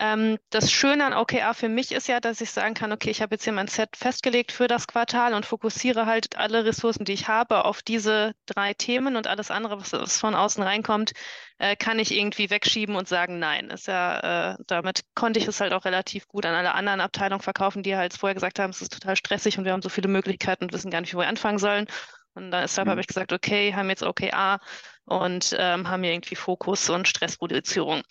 [0.00, 3.22] Ähm, das Schöne an OKR für mich ist ja, dass ich sagen kann, okay, ich
[3.22, 7.12] habe jetzt hier mein Set festgelegt für das Quartal und fokussiere halt alle Ressourcen, die
[7.12, 11.12] ich habe, auf diese drei Themen und alles andere, was, was von außen reinkommt,
[11.58, 13.70] äh, kann ich irgendwie wegschieben und sagen, nein.
[13.70, 17.42] Ist ja, äh, damit konnte ich es halt auch relativ gut an alle anderen Abteilungen
[17.42, 20.08] verkaufen, die halt vorher gesagt haben, es ist total stressig und wir haben so viele
[20.08, 21.86] Möglichkeiten und wissen gar nicht, wo wir anfangen sollen.
[22.34, 22.90] Und deshalb mhm.
[22.90, 24.58] habe ich gesagt, okay, haben jetzt OKR
[25.04, 28.02] und ähm, haben hier irgendwie Fokus und Stressreduzierung.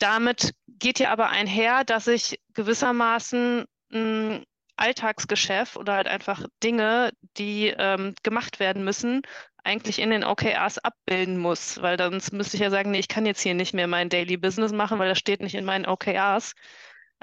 [0.00, 4.44] Damit geht ja aber einher, dass ich gewissermaßen ein
[4.76, 9.20] Alltagsgeschäft oder halt einfach Dinge, die ähm, gemacht werden müssen,
[9.62, 13.26] eigentlich in den OKRs abbilden muss, weil sonst müsste ich ja sagen, nee, ich kann
[13.26, 16.54] jetzt hier nicht mehr mein Daily Business machen, weil das steht nicht in meinen OKRs.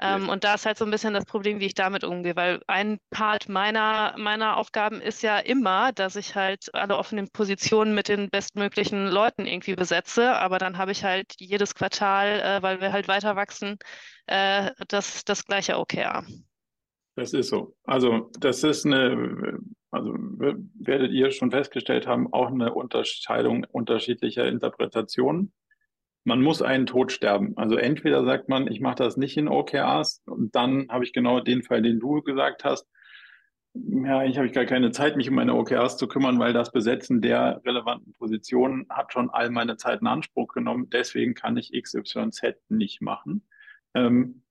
[0.00, 2.60] Ähm, und da ist halt so ein bisschen das Problem, wie ich damit umgehe, weil
[2.68, 8.08] ein Part meiner, meiner Aufgaben ist ja immer, dass ich halt alle offenen Positionen mit
[8.08, 12.92] den bestmöglichen Leuten irgendwie besetze, aber dann habe ich halt jedes Quartal, äh, weil wir
[12.92, 13.76] halt weiter wachsen,
[14.26, 16.24] äh, das, das gleiche OKR.
[17.16, 17.74] Das ist so.
[17.82, 19.58] Also das ist eine,
[19.90, 25.52] also werdet ihr schon festgestellt haben, auch eine Unterscheidung unterschiedlicher Interpretationen
[26.28, 27.54] man muss einen Tod sterben.
[27.56, 31.40] Also entweder sagt man, ich mache das nicht in OKRs und dann habe ich genau
[31.40, 32.86] den Fall, den du gesagt hast.
[33.74, 37.22] ja, ich habe gar keine Zeit, mich um meine OKRs zu kümmern, weil das Besetzen
[37.22, 40.90] der relevanten Positionen hat schon all meine Zeit in Anspruch genommen.
[40.90, 43.48] Deswegen kann ich XYZ nicht machen.
[43.94, 44.42] Ähm,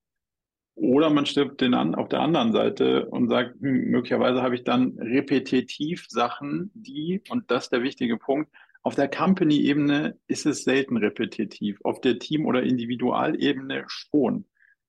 [0.73, 4.63] oder man stirbt den an auf der anderen Seite und sagt, hm, möglicherweise habe ich
[4.63, 8.51] dann repetitiv Sachen, die, und das ist der wichtige Punkt,
[8.88, 14.45] auf der Company-Ebene ist es selten repetitiv, auf der Team- oder Individualebene schon.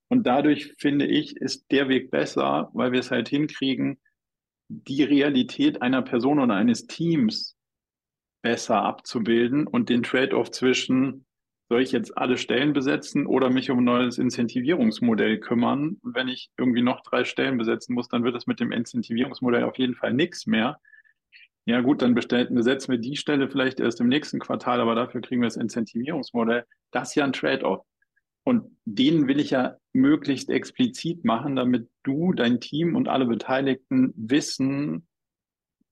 [0.07, 3.99] Und dadurch finde ich, ist der Weg besser, weil wir es halt hinkriegen,
[4.68, 7.57] die Realität einer Person oder eines Teams
[8.40, 11.26] besser abzubilden und den Trade-off zwischen
[11.68, 15.99] soll ich jetzt alle Stellen besetzen oder mich um ein neues Incentivierungsmodell kümmern?
[16.05, 19.76] Wenn ich irgendwie noch drei Stellen besetzen muss, dann wird es mit dem Incentivierungsmodell auf
[19.76, 20.78] jeden Fall nichts mehr.
[21.68, 25.42] Ja gut, dann besetzen wir die Stelle vielleicht erst im nächsten Quartal, aber dafür kriegen
[25.42, 26.64] wir das Incentivierungsmodell.
[26.92, 27.84] Das ist ja ein Trade-off.
[28.42, 34.14] Und den will ich ja möglichst explizit machen, damit du, dein Team und alle Beteiligten
[34.16, 35.06] wissen,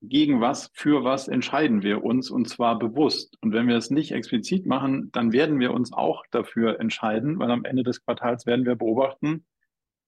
[0.01, 3.37] gegen was, für was entscheiden wir uns und zwar bewusst.
[3.43, 7.51] Und wenn wir es nicht explizit machen, dann werden wir uns auch dafür entscheiden, weil
[7.51, 9.45] am Ende des Quartals werden wir beobachten,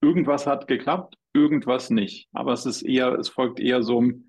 [0.01, 2.31] irgendwas hat geklappt, irgendwas nicht.
[2.33, 4.28] Aber es ist eher, es folgt eher so einem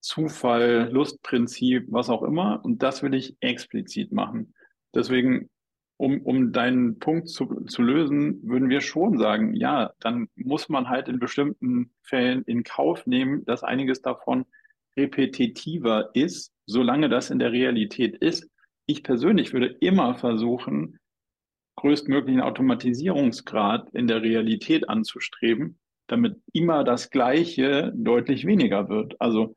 [0.00, 2.64] Zufall, Lustprinzip, was auch immer.
[2.64, 4.54] Und das will ich explizit machen.
[4.94, 5.48] Deswegen
[6.00, 10.88] um, um deinen Punkt zu, zu lösen, würden wir schon sagen, ja, dann muss man
[10.88, 14.46] halt in bestimmten Fällen in Kauf nehmen, dass einiges davon
[14.96, 18.48] repetitiver ist, solange das in der Realität ist.
[18.86, 20.98] Ich persönlich würde immer versuchen,
[21.76, 29.20] größtmöglichen Automatisierungsgrad in der Realität anzustreben, damit immer das Gleiche deutlich weniger wird.
[29.20, 29.54] Also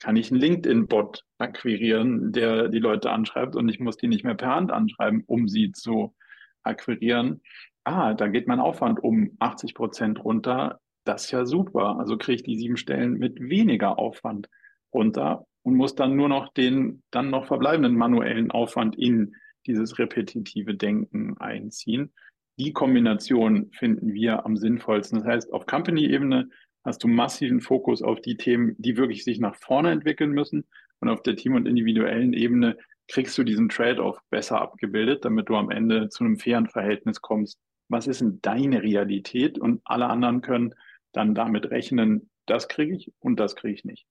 [0.00, 4.34] kann ich einen LinkedIn-Bot akquirieren, der die Leute anschreibt und ich muss die nicht mehr
[4.34, 6.14] per Hand anschreiben, um sie zu
[6.62, 7.40] akquirieren.
[7.84, 10.80] Ah, da geht mein Aufwand um 80 Prozent runter.
[11.04, 11.98] Das ist ja super.
[11.98, 14.48] Also kriege ich die sieben Stellen mit weniger Aufwand
[14.92, 19.34] runter und muss dann nur noch den dann noch verbleibenden manuellen Aufwand in
[19.66, 22.12] dieses repetitive Denken einziehen.
[22.58, 25.20] Die Kombination finden wir am sinnvollsten.
[25.20, 26.48] Das heißt, auf Company-Ebene
[26.88, 30.66] hast du massiven Fokus auf die Themen, die wirklich sich nach vorne entwickeln müssen.
[31.00, 32.76] Und auf der Team- und individuellen Ebene
[33.06, 37.60] kriegst du diesen Trade-off besser abgebildet, damit du am Ende zu einem fairen Verhältnis kommst.
[37.88, 39.58] Was ist denn deine Realität?
[39.58, 40.74] Und alle anderen können
[41.12, 44.06] dann damit rechnen, das kriege ich und das kriege ich nicht.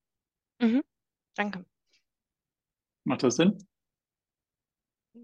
[0.60, 0.84] Mhm.
[1.36, 1.66] Danke.
[3.04, 3.58] Macht das Sinn?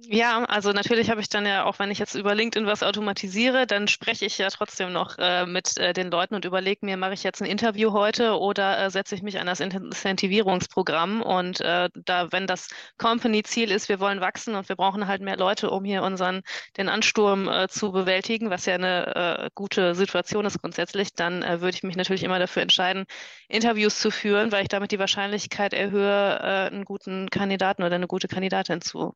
[0.06, 3.66] Ja, also natürlich habe ich dann ja, auch wenn ich jetzt über LinkedIn was automatisiere,
[3.66, 7.14] dann spreche ich ja trotzdem noch äh, mit äh, den Leuten und überlege mir, mache
[7.14, 11.22] ich jetzt ein Interview heute oder äh, setze ich mich an das Incentivierungsprogramm?
[11.22, 12.68] Und äh, da, wenn das
[12.98, 16.42] Company-Ziel ist, wir wollen wachsen und wir brauchen halt mehr Leute, um hier unseren,
[16.78, 19.16] den Ansturm äh, zu bewältigen, was ja eine
[19.46, 23.06] äh, gute Situation ist grundsätzlich, dann würde ich mich natürlich immer dafür entscheiden,
[23.48, 28.28] Interviews zu führen, weil ich damit die Wahrscheinlichkeit erhöhe, einen guten Kandidaten oder eine gute
[28.28, 29.16] Kandidatin zu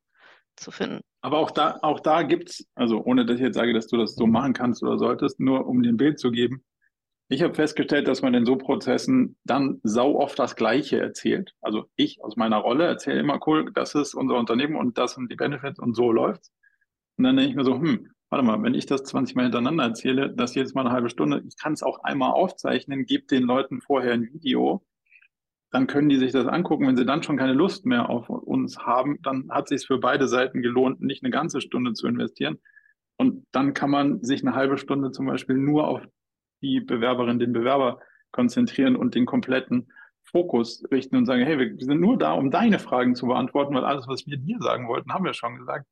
[0.58, 1.02] zu finden.
[1.22, 3.98] Aber auch da, auch da gibt es, also ohne dass ich jetzt sage, dass du
[3.98, 6.64] das so machen kannst oder solltest, nur um dir ein Bild zu geben.
[7.30, 11.54] Ich habe festgestellt, dass man in so Prozessen dann sau oft das Gleiche erzählt.
[11.62, 15.30] Also ich aus meiner Rolle erzähle immer, cool, das ist unser Unternehmen und das sind
[15.32, 16.52] die Benefits und so läuft's.
[17.18, 19.84] Und dann denke ich mir so, hm, warte mal, wenn ich das 20 Mal hintereinander
[19.84, 23.44] erzähle, das jedes Mal eine halbe Stunde, ich kann es auch einmal aufzeichnen, gebe den
[23.44, 24.86] Leuten vorher ein Video
[25.72, 26.88] dann können die sich das angucken.
[26.88, 30.28] Wenn sie dann schon keine Lust mehr auf uns haben, dann hat sich für beide
[30.28, 32.60] Seiten gelohnt, nicht eine ganze Stunde zu investieren.
[33.18, 36.02] Und dann kann man sich eine halbe Stunde zum Beispiel nur auf
[36.62, 38.00] die Bewerberin, den Bewerber
[38.32, 39.92] konzentrieren und den kompletten
[40.24, 43.86] Fokus richten und sagen, hey, wir sind nur da, um deine Fragen zu beantworten, weil
[43.86, 45.86] alles, was wir dir sagen wollten, haben wir schon gesagt.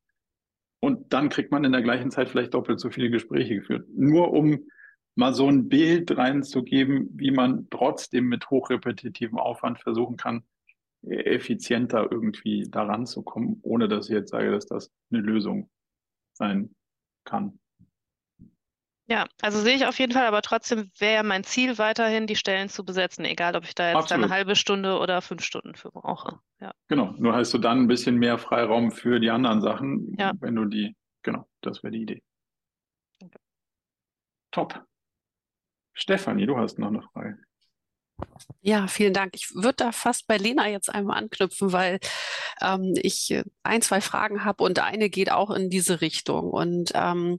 [0.81, 3.87] Und dann kriegt man in der gleichen Zeit vielleicht doppelt so viele Gespräche geführt.
[3.95, 4.59] Nur um
[5.15, 10.43] mal so ein Bild reinzugeben, wie man trotzdem mit hochrepetitivem Aufwand versuchen kann,
[11.07, 15.69] effizienter irgendwie daran zu kommen, ohne dass ich jetzt sage, dass das eine Lösung
[16.33, 16.75] sein
[17.23, 17.59] kann.
[19.07, 22.69] Ja, also sehe ich auf jeden Fall, aber trotzdem wäre mein Ziel weiterhin, die Stellen
[22.69, 24.23] zu besetzen, egal ob ich da jetzt Absolut.
[24.23, 26.39] eine halbe Stunde oder fünf Stunden für brauche.
[26.59, 26.73] Ja.
[26.87, 30.33] Genau, nur hast du dann ein bisschen mehr Freiraum für die anderen Sachen, ja.
[30.39, 32.23] wenn du die, genau, das wäre die Idee.
[33.23, 33.39] Okay.
[34.49, 34.83] Top.
[35.95, 37.39] Stefanie, du hast noch eine Frage.
[38.61, 39.33] Ja, vielen Dank.
[39.35, 41.99] Ich würde da fast bei Lena jetzt einmal anknüpfen, weil
[42.61, 46.49] ähm, ich äh, ein, zwei Fragen habe und eine geht auch in diese Richtung.
[46.51, 47.37] Und ähm,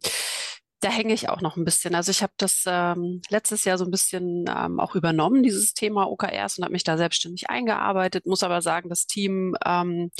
[0.80, 1.94] da hänge ich auch noch ein bisschen.
[1.94, 6.08] Also ich habe das ähm, letztes Jahr so ein bisschen ähm, auch übernommen, dieses Thema
[6.08, 8.26] OKRs und habe mich da selbstständig eingearbeitet.
[8.26, 10.10] Muss aber sagen, das Team ähm,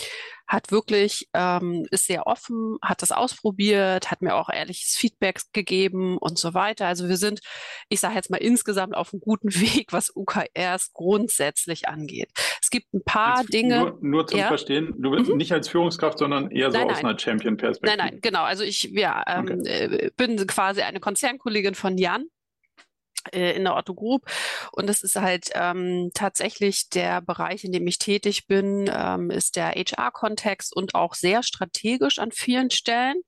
[0.47, 6.17] hat wirklich, ähm, ist sehr offen, hat das ausprobiert, hat mir auch ehrliches Feedback gegeben
[6.19, 6.87] und so weiter.
[6.87, 7.41] Also wir sind,
[7.89, 12.31] ich sage jetzt mal insgesamt auf einem guten Weg, was OKRs grundsätzlich angeht.
[12.63, 13.79] Es gibt ein paar als, Dinge.
[13.79, 14.49] Nur, nur zum ja?
[14.49, 15.37] Verstehen, du bist Mhm.
[15.37, 17.07] nicht als Führungskraft, sondern eher so Nein, aus nein.
[17.07, 17.97] einer Champion-Perspektive.
[17.97, 18.43] Nein, nein, genau.
[18.45, 22.26] Also ich ja, ähm, äh, bin quasi eine Konzernkollegin von Jan
[23.32, 24.26] äh, in der Otto Group.
[24.72, 29.57] Und das ist halt ähm, tatsächlich der Bereich, in dem ich tätig bin, ähm, ist
[29.57, 33.20] der HR-Kontext und auch sehr strategisch an vielen Stellen.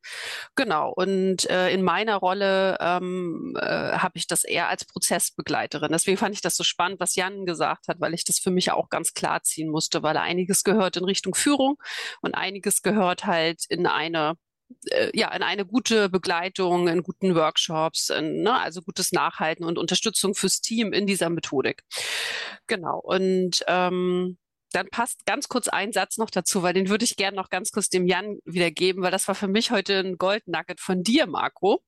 [0.56, 0.92] Genau.
[0.94, 5.92] Und äh, in meiner Rolle ähm, äh, habe ich das eher als Prozessbegleiterin.
[5.92, 8.72] Deswegen fand ich das so spannend, was Jan gesagt hat, weil ich das für mich
[8.72, 11.76] auch ganz klar ziehen musste, weil einiges gehört in Richtung Führung
[12.20, 14.34] und einiges gehört halt in eine
[14.90, 19.78] äh, ja, in eine gute Begleitung, in guten Workshops, in, ne, also gutes Nachhalten und
[19.78, 21.82] Unterstützung fürs Team in dieser Methodik.
[22.66, 22.98] Genau.
[22.98, 24.38] Und ähm,
[24.72, 27.70] dann passt ganz kurz ein Satz noch dazu, weil den würde ich gerne noch ganz
[27.70, 31.82] kurz dem Jan wiedergeben, weil das war für mich heute ein Goldnugget von dir, Marco.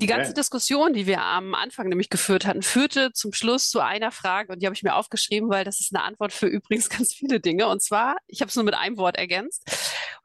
[0.00, 0.40] Die ganze Okay.
[0.40, 4.60] Diskussion, die wir am Anfang nämlich geführt hatten, führte zum Schluss zu einer Frage und
[4.60, 7.68] die habe ich mir aufgeschrieben, weil das ist eine Antwort für übrigens ganz viele Dinge.
[7.68, 9.62] Und zwar, ich habe es nur mit einem Wort ergänzt.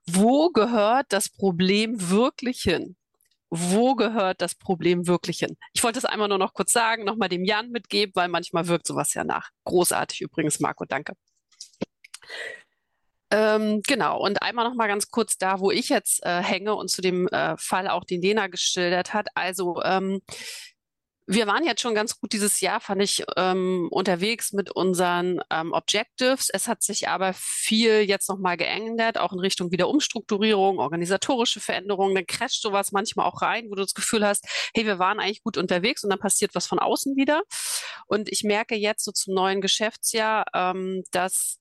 [0.07, 2.95] Wo gehört das Problem wirklich hin?
[3.51, 5.57] Wo gehört das Problem wirklich hin?
[5.74, 8.88] Ich wollte es einmal nur noch kurz sagen, nochmal dem Jan mitgeben, weil manchmal wirkt
[8.88, 9.49] sowas ja nach.
[9.65, 11.13] Großartig übrigens, Marco, danke.
[13.32, 16.89] Ähm, genau, und einmal noch mal ganz kurz da, wo ich jetzt äh, hänge und
[16.89, 19.27] zu dem äh, Fall auch, den Lena geschildert hat.
[19.36, 20.21] Also ähm,
[21.32, 25.73] wir waren jetzt schon ganz gut dieses Jahr, fand ich, ähm, unterwegs mit unseren ähm,
[25.73, 26.49] Objectives.
[26.49, 31.59] Es hat sich aber viel jetzt noch mal geändert, auch in Richtung wieder Umstrukturierung, organisatorische
[31.59, 32.15] Veränderungen.
[32.15, 35.43] Dann crasht sowas manchmal auch rein, wo du das Gefühl hast, hey, wir waren eigentlich
[35.43, 37.43] gut unterwegs und dann passiert was von außen wieder.
[38.07, 41.59] Und ich merke jetzt so zum neuen Geschäftsjahr, ähm, dass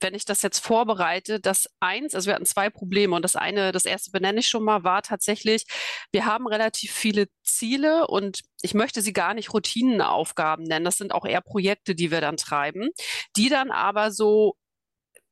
[0.00, 3.72] wenn ich das jetzt vorbereite, das eins, also wir hatten zwei Probleme und das eine,
[3.72, 5.64] das erste benenne ich schon mal, war tatsächlich,
[6.12, 10.84] wir haben relativ viele Ziele und ich möchte sie gar nicht Routinenaufgaben nennen.
[10.84, 12.90] Das sind auch eher Projekte, die wir dann treiben,
[13.36, 14.54] die dann aber so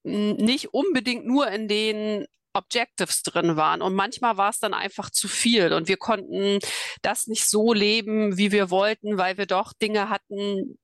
[0.05, 3.83] nicht unbedingt nur in den Objectives drin waren.
[3.83, 6.59] Und manchmal war es dann einfach zu viel und wir konnten
[7.03, 10.79] das nicht so leben, wie wir wollten, weil wir doch Dinge hatten,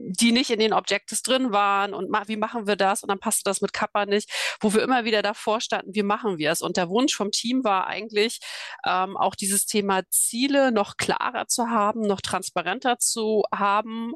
[0.00, 3.02] die nicht in den Objectives drin waren und ma wie machen wir das?
[3.02, 4.30] Und dann passte das mit Kappa nicht,
[4.60, 6.62] wo wir immer wieder davor standen, wie machen wir es?
[6.62, 8.40] Und der Wunsch vom Team war eigentlich,
[8.86, 14.12] ähm, auch dieses Thema Ziele noch klarer zu haben, noch transparenter zu haben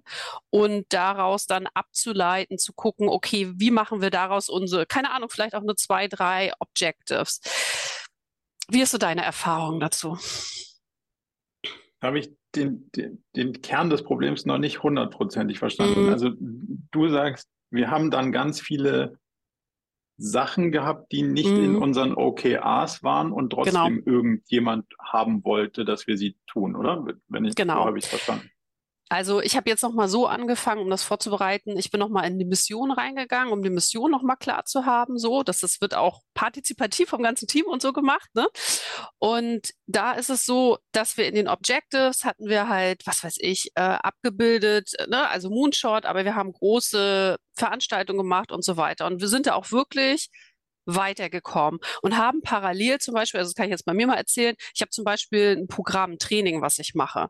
[0.51, 5.55] und daraus dann abzuleiten, zu gucken, okay, wie machen wir daraus unsere, keine Ahnung, vielleicht
[5.55, 7.41] auch nur zwei, drei Objectives.
[8.69, 10.19] Wie ist so deine Erfahrung dazu?
[12.01, 16.05] Da habe ich den, den, den Kern des Problems noch nicht hundertprozentig verstanden.
[16.05, 16.09] Mhm.
[16.11, 16.31] Also
[16.91, 19.19] du sagst, wir haben dann ganz viele
[20.19, 21.83] Sachen gehabt, die nicht in Mhm.
[21.83, 24.17] unseren OKRs waren und trotzdem Genau.
[24.19, 27.05] irgendjemand haben wollte, dass wir sie tun, oder?
[27.29, 27.75] Wenn ich, Genau.
[27.81, 28.51] so habe ich es verstanden.
[29.13, 31.77] Also ich habe jetzt noch mal so angefangen, um das vorzubereiten.
[31.77, 34.87] Ich bin noch mal in die Mission reingegangen, um die Mission noch mal klar zu
[34.87, 38.49] haben, so, dass das wird auch partizipativ vom ganzen Team und so gemacht, ne?
[39.19, 43.37] Und da ist es so, dass wir in den Objectives hatten wir halt, was weiß
[43.41, 45.29] ich, äh, abgebildet, ne?
[45.29, 49.05] Also Moonshot, aber wir haben große Veranstaltungen gemacht und so weiter.
[49.07, 50.31] Und wir sind da auch wirklich
[50.87, 54.57] weitergekommen und haben parallel zum Beispiel, also das kann ich jetzt bei mir mal erzählen,
[54.75, 57.29] ich habe zum Beispiel ein Programm, ein Training, was ich mache.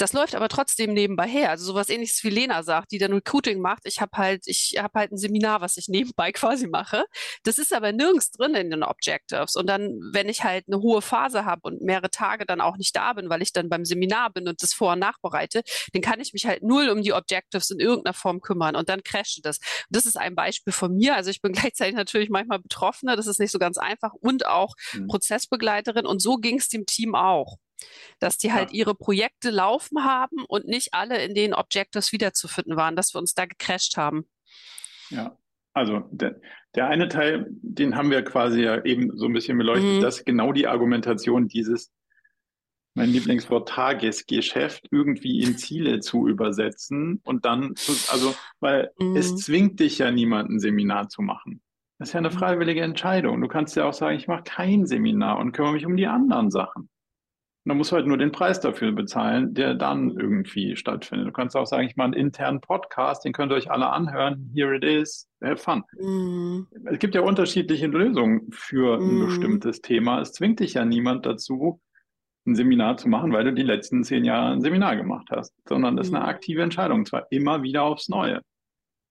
[0.00, 1.50] Das läuft aber trotzdem nebenbei her.
[1.50, 3.82] Also sowas ähnliches wie Lena sagt, die dann Recruiting macht.
[3.84, 7.04] Ich habe halt, ich habe halt ein Seminar, was ich nebenbei quasi mache.
[7.42, 9.56] Das ist aber nirgends drin in den Objectives.
[9.56, 12.96] Und dann, wenn ich halt eine hohe Phase habe und mehrere Tage dann auch nicht
[12.96, 16.20] da bin, weil ich dann beim Seminar bin und das vor- und nachbereite, dann kann
[16.20, 19.58] ich mich halt null um die Objectives in irgendeiner Form kümmern und dann crasht das.
[19.58, 19.64] Und
[19.96, 21.14] das ist ein Beispiel von mir.
[21.14, 23.16] Also ich bin gleichzeitig natürlich manchmal Betroffene.
[23.16, 25.08] Das ist nicht so ganz einfach und auch Mhm.
[25.08, 26.06] Prozessbegleiterin.
[26.06, 27.58] Und so ging es dem Team auch
[28.18, 28.76] dass die halt Ja.
[28.80, 33.34] ihre Projekte laufen haben und nicht alle in den Objectives wiederzufinden waren, dass wir uns
[33.34, 34.28] da gecrashed haben.
[35.10, 35.36] Ja,
[35.72, 36.40] also der,
[36.74, 40.00] der eine Teil, den haben wir quasi ja eben so ein bisschen beleuchtet, Mhm.
[40.00, 41.92] das ist genau die Argumentation dieses,
[42.94, 49.36] mein Lieblingswort Tagesgeschäft, irgendwie in Ziele zu übersetzen und dann, zu, also, weil es Mhm.
[49.36, 51.62] zwingt dich ja niemand, ein Seminar zu machen.
[51.98, 52.34] Das ist ja eine Mhm.
[52.34, 53.40] freiwillige Entscheidung.
[53.40, 56.50] Du kannst ja auch sagen, ich mache kein Seminar und kümmere mich um die anderen
[56.50, 56.88] Sachen.
[57.64, 61.28] Musst du halt nur den Preis dafür bezahlen, der dann irgendwie stattfindet.
[61.28, 64.50] Du kannst auch sagen, ich mache einen internen Podcast, den könnt ihr euch alle anhören.
[64.54, 65.28] Here it is.
[65.42, 65.84] Have fun.
[66.00, 66.66] Mhm.
[66.86, 69.26] Es gibt ja unterschiedliche Lösungen für ein Mhm.
[69.26, 70.20] bestimmtes Thema.
[70.20, 71.80] Es zwingt dich ja niemand dazu,
[72.46, 75.96] ein Seminar zu machen, weil du die letzten zehn Jahre ein Seminar gemacht hast, sondern
[75.96, 76.30] das ist eine Mhm.
[76.30, 78.40] aktive Entscheidung, und zwar immer wieder aufs Neue,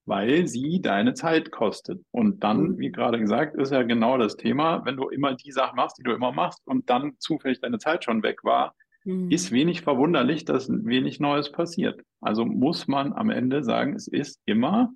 [0.09, 2.01] weil sie deine Zeit kostet.
[2.11, 2.79] Und dann, Mhm.
[2.79, 6.03] wie gerade gesagt, ist ja genau das Thema, wenn du immer die Sachen machst, die
[6.03, 9.31] du immer machst und dann zufällig deine Zeit schon weg war, Mhm.
[9.31, 12.01] ist wenig verwunderlich, dass wenig Neues passiert.
[12.21, 14.91] Also muss man am Ende sagen, es ist immer,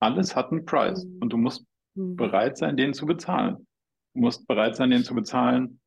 [0.00, 1.18] alles hat einen Preis Mhm.
[1.20, 2.16] und du musst Mhm.
[2.16, 3.66] bereit sein, den zu bezahlen.
[4.14, 5.80] Du musst bereit sein, den zu bezahlen,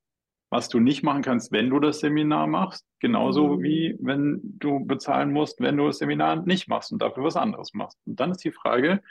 [0.49, 3.63] was du nicht machen kannst, wenn du das Seminar machst, genauso Mhm.
[3.63, 7.73] wie wenn du bezahlen musst, wenn du das Seminar nicht machst und dafür was anderes
[7.73, 7.97] machst.
[8.05, 9.01] Und dann ist die Frage,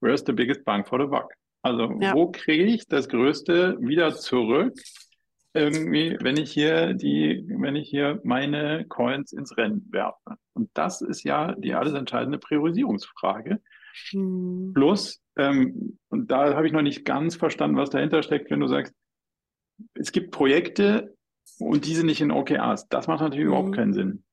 [0.00, 1.32] where's the biggest bang for the buck?
[1.62, 2.14] Also Ja.
[2.14, 4.72] wo kriege ich das Größte wieder zurück,
[5.54, 10.36] irgendwie, wenn ich hier die, wenn ich hier meine Coins ins Rennen werfe?
[10.54, 13.60] Und das ist ja die alles entscheidende Priorisierungsfrage.
[14.12, 14.72] Mhm.
[14.74, 18.66] Plus, ähm, und da habe ich noch nicht ganz verstanden, was dahinter steckt, wenn du
[18.66, 18.94] sagst,
[19.94, 21.14] es gibt Projekte
[21.58, 22.88] und die sind nicht in OKRs.
[22.88, 23.50] Das macht natürlich Mhm.
[23.52, 24.24] überhaupt keinen Sinn.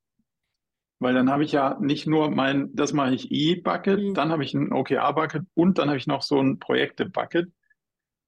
[1.00, 4.14] Weil dann habe ich ja nicht nur mein, das mache ich E-Bucket, Mhm.
[4.14, 7.52] dann habe ich ein OKR-Bucket und dann habe ich noch so ein Projekte-Bucket.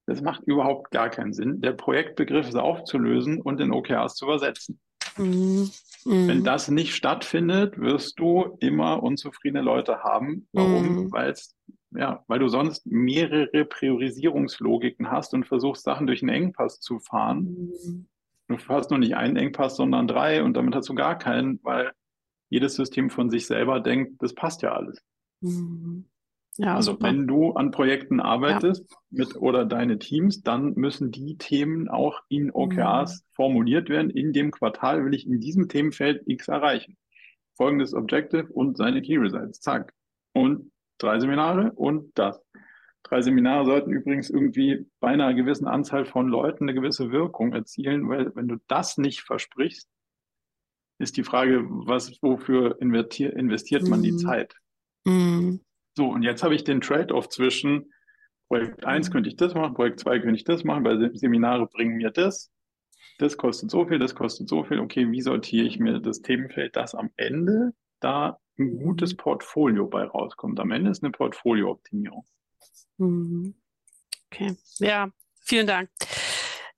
[0.06, 1.60] Das macht überhaupt gar keinen Sinn.
[1.60, 4.78] Der Projektbegriff ist aufzulösen und in OKRs zu übersetzen.
[5.16, 5.70] Mhm.
[6.04, 6.44] Wenn Mhm.
[6.44, 10.46] das nicht stattfindet, wirst du immer unzufriedene Leute haben.
[10.52, 11.04] Warum?
[11.06, 11.12] Mhm.
[11.12, 11.56] Weil es,
[11.98, 17.72] ja, weil du sonst mehrere Priorisierungslogiken hast und versuchst, Sachen durch einen Engpass zu fahren.
[17.84, 18.06] Mhm.
[18.48, 21.92] Du hast nur nicht einen Engpass, sondern drei und damit hast du gar keinen, weil
[22.48, 25.02] jedes System von sich selber denkt, das passt ja alles.
[25.40, 26.06] Mhm.
[26.58, 27.08] Ja, Also super.
[27.08, 32.50] wenn du an Projekten arbeitest mit oder deine Teams, dann müssen die Themen auch in
[32.50, 34.10] OKRs formuliert werden.
[34.10, 36.96] In dem Quartal will ich in diesem Themenfeld X erreichen.
[37.56, 39.60] Folgendes Objective und seine Key Results.
[39.60, 39.92] Zack.
[40.32, 42.40] Und drei Seminare und das.
[43.02, 48.08] Drei Seminare sollten übrigens irgendwie bei einer gewissen Anzahl von Leuten eine gewisse Wirkung erzielen,
[48.08, 49.88] weil wenn du das nicht versprichst,
[50.98, 54.18] ist die Frage, was, wofür investiert, man die Mhm.
[54.18, 54.54] Zeit?
[55.04, 55.60] Mhm.
[55.96, 57.92] So, und jetzt habe ich den Trade-off zwischen
[58.48, 59.12] Projekt 1 Mhm.
[59.12, 62.10] könnte ich das machen, Projekt 2 könnte ich das machen, weil Se- Seminare bringen mir
[62.10, 62.50] das.
[63.18, 64.78] Das kostet so viel, das kostet so viel.
[64.80, 68.82] Okay, wie sortiere ich mir das Themenfeld, dass am Ende da ein Mhm.
[68.82, 70.58] gutes Portfolio bei rauskommt?
[70.60, 72.24] Am Ende ist eine Portfoliooptimierung.
[72.98, 73.54] Mhm.
[74.30, 75.90] Okay, ja, vielen Dank.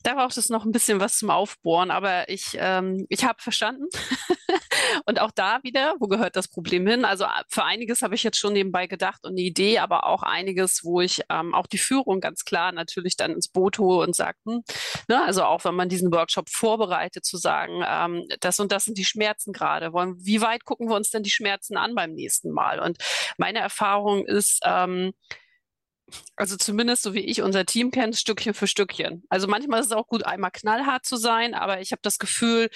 [0.03, 3.89] Da braucht es noch ein bisschen was zum Aufbohren, aber ich, ähm, ich habe verstanden.
[5.07, 7.05] Und auch da wieder, wo gehört das Problem hin?
[7.05, 10.23] Also äh, für einiges habe ich jetzt schon nebenbei gedacht und eine Idee, aber auch
[10.23, 14.15] einiges, wo ich ähm, auch die Führung ganz klar natürlich dann ins Boot hole und
[14.15, 14.63] sage, hm,
[15.09, 18.99] ne, also auch wenn man diesen Workshop vorbereitet, zu sagen, ähm, das und das sind
[18.99, 19.93] die Schmerzen gerade.
[19.93, 22.81] Wie weit gucken wir uns denn die Schmerzen an beim nächsten Mal?
[22.81, 22.99] Und
[23.37, 25.13] meine Erfahrung ist, ähm,
[26.37, 29.25] also zumindest so wie ich unser Team kenne, Stückchen für Stückchen.
[29.29, 32.69] Also manchmal ist es auch gut, einmal knallhart zu sein, aber ich habe das Gefühl,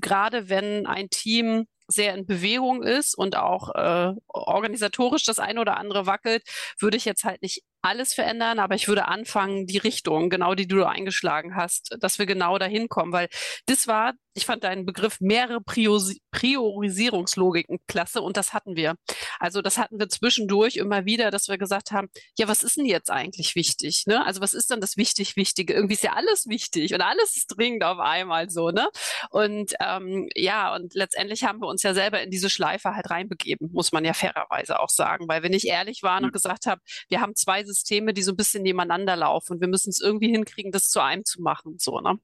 [0.00, 5.76] gerade wenn ein Team sehr in Bewegung ist und auch äh, organisatorisch das eine oder
[5.76, 6.42] andere wackelt,
[6.78, 10.68] würde ich jetzt halt nicht alles verändern, aber ich würde anfangen, die Richtung, genau die
[10.68, 13.28] du eingeschlagen hast, dass wir genau dahin kommen, weil
[13.66, 18.94] das war, ich fand deinen Begriff mehrere Priori Priorisierungslogiken klasse und das hatten wir.
[19.38, 22.86] Also das hatten wir zwischendurch immer wieder, dass wir gesagt haben, ja, was ist denn
[22.86, 24.04] jetzt eigentlich wichtig?
[24.06, 24.24] Ne?
[24.24, 25.74] Also was ist denn das wichtig Wichtige?
[25.74, 28.88] Irgendwie ist ja alles wichtig und alles ist dringend auf einmal so, ne?
[29.30, 33.70] Und ähm, ja, und letztendlich haben wir uns ja selber in diese Schleife halt reinbegeben,
[33.72, 37.20] muss man ja fairerweise auch sagen, weil wenn ich ehrlich waren und gesagt habe, wir
[37.20, 40.72] haben zwei Systeme, die so ein bisschen nebeneinander laufen und wir müssen es irgendwie hinkriegen,
[40.72, 42.18] das zu einem zu machen, so, ne?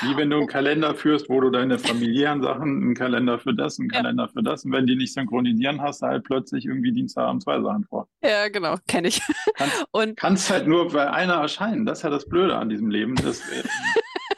[0.00, 3.78] Wie wenn du einen Kalender führst, wo du deine familiären Sachen, einen Kalender für das,
[3.78, 3.98] einen Ja.
[4.00, 7.60] Kalender für das, und wenn die nicht synchronisieren, hast du halt plötzlich irgendwie Dienstagabend zwei
[7.60, 8.08] Sachen vor.
[8.24, 9.20] Ja, genau, kenne ich.
[9.56, 11.84] Kannst, Und kannst halt nur bei einer erscheinen.
[11.84, 13.14] Das ist ja das Blöde an diesem Leben.
[13.16, 13.62] Das äh,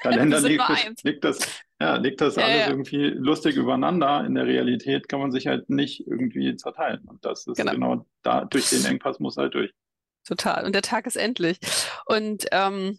[0.03, 1.39] Kalender liegt das, liegt das,
[1.81, 2.69] ja, liegt das Ja, alles ja.
[2.71, 4.25] irgendwie lustig übereinander.
[4.25, 7.01] In der Realität kann man sich halt nicht irgendwie zerteilen.
[7.07, 7.73] Und das ist Genau.
[7.73, 9.73] genau, da, durch den Engpass muss halt durch.
[10.27, 10.65] Total.
[10.65, 11.59] Und der Tag ist endlich.
[12.07, 12.99] Und ähm,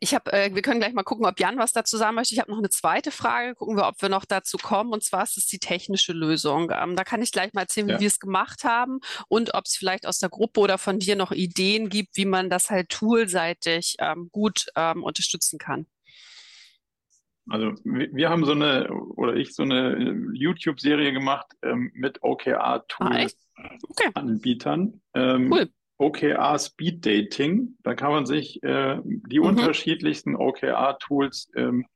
[0.00, 2.34] ich habe, äh, wir können gleich mal gucken, ob Jan was dazu sagen möchte.
[2.34, 3.54] Ich habe noch eine zweite Frage.
[3.54, 4.92] Gucken wir, ob wir noch dazu kommen.
[4.92, 6.70] Und zwar ist es die technische Lösung.
[6.74, 8.00] Ähm, da kann ich gleich mal erzählen, wie Ja.
[8.00, 11.30] wir es gemacht haben und ob es vielleicht aus der Gruppe oder von dir noch
[11.32, 15.86] Ideen gibt, wie man das halt toolseitig ähm, gut ähm, unterstützen kann.
[17.48, 22.22] Also wir, haben so eine, oder ich so eine äh, YouTube-Serie gemacht ähm, mit
[23.12, 23.38] Ah, echt?
[23.88, 24.10] Okay.
[25.14, 25.68] Ähm, Cool.
[25.98, 27.76] OKR Speed Dating.
[27.82, 29.46] Da kann man sich äh, die Mhm.
[29.46, 31.86] unterschiedlichsten OKR-Tools ähm,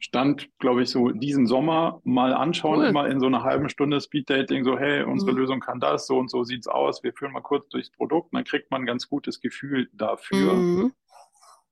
[0.00, 2.86] Stand, glaube ich, so diesen Sommer mal anschauen, Cool.
[2.86, 5.38] immer in so einer halben Stunde Speed Dating, so, hey, unsere Mhm.
[5.38, 7.02] Lösung kann das, so und so sieht's aus.
[7.02, 10.52] Wir führen mal kurz durchs Produkt, dann kriegt man ein ganz gutes Gefühl dafür.
[10.54, 10.92] Mhm.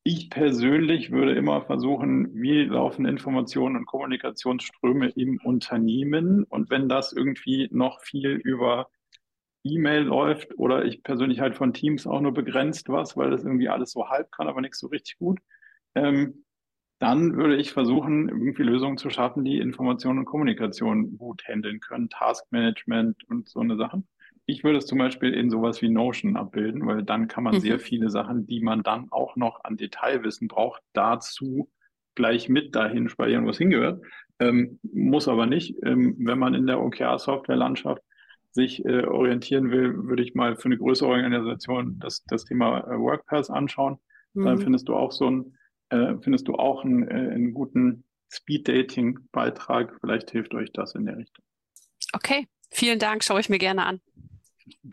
[0.09, 7.13] Ich persönlich würde immer versuchen, wie laufen Informationen und Kommunikationsströme im Unternehmen und wenn das
[7.13, 8.89] irgendwie noch viel über
[9.65, 13.69] E-Mail läuft oder ich persönlich halt von Teams auch nur begrenzt was, weil das irgendwie
[13.69, 15.41] alles so halb kann, aber nichts so richtig gut,
[15.97, 16.45] ähm,
[17.01, 22.11] dann würde ich versuchen, irgendwie Lösungen zu schaffen, die Information und Kommunikation gut handeln können,
[22.11, 24.07] Taskmanagement und so eine Sachen.
[24.47, 27.61] Ich würde es zum Beispiel in sowas wie Notion abbilden, weil dann kann man mhm.
[27.61, 31.69] sehr viele Sachen, die man dann auch noch an Detailwissen braucht, dazu
[32.15, 34.03] gleich mit dahin speichern, wo es hingehört.
[34.39, 35.77] Ähm, muss aber nicht.
[35.83, 38.03] Ähm, wenn man in der OKR-Software-Landschaft
[38.53, 42.99] sich äh, orientieren will, würde ich mal für eine größere Organisation das, das Thema äh,
[42.99, 43.99] WorkPass anschauen.
[44.35, 44.45] Mhm.
[44.45, 45.57] Dann findest du auch so ein
[45.91, 49.97] äh, findest du auch einen, äh, einen guten Speed-Dating-Beitrag.
[50.01, 51.45] Vielleicht hilft euch das in der Richtung.
[52.13, 54.01] Okay, vielen Dank, schaue ich mir gerne an.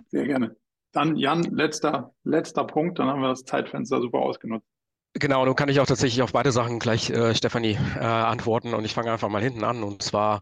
[0.09, 0.55] Sehr gerne.
[0.91, 4.67] Dann Jan, letzter, letzter Punkt, dann haben wir das Zeitfenster super ausgenutzt.
[5.15, 8.83] Genau, nun kann ich auch tatsächlich auf beide Sachen gleich, äh, Stefanie, äh, antworten und
[8.83, 9.83] ich fange einfach mal hinten an.
[9.83, 10.41] Und zwar,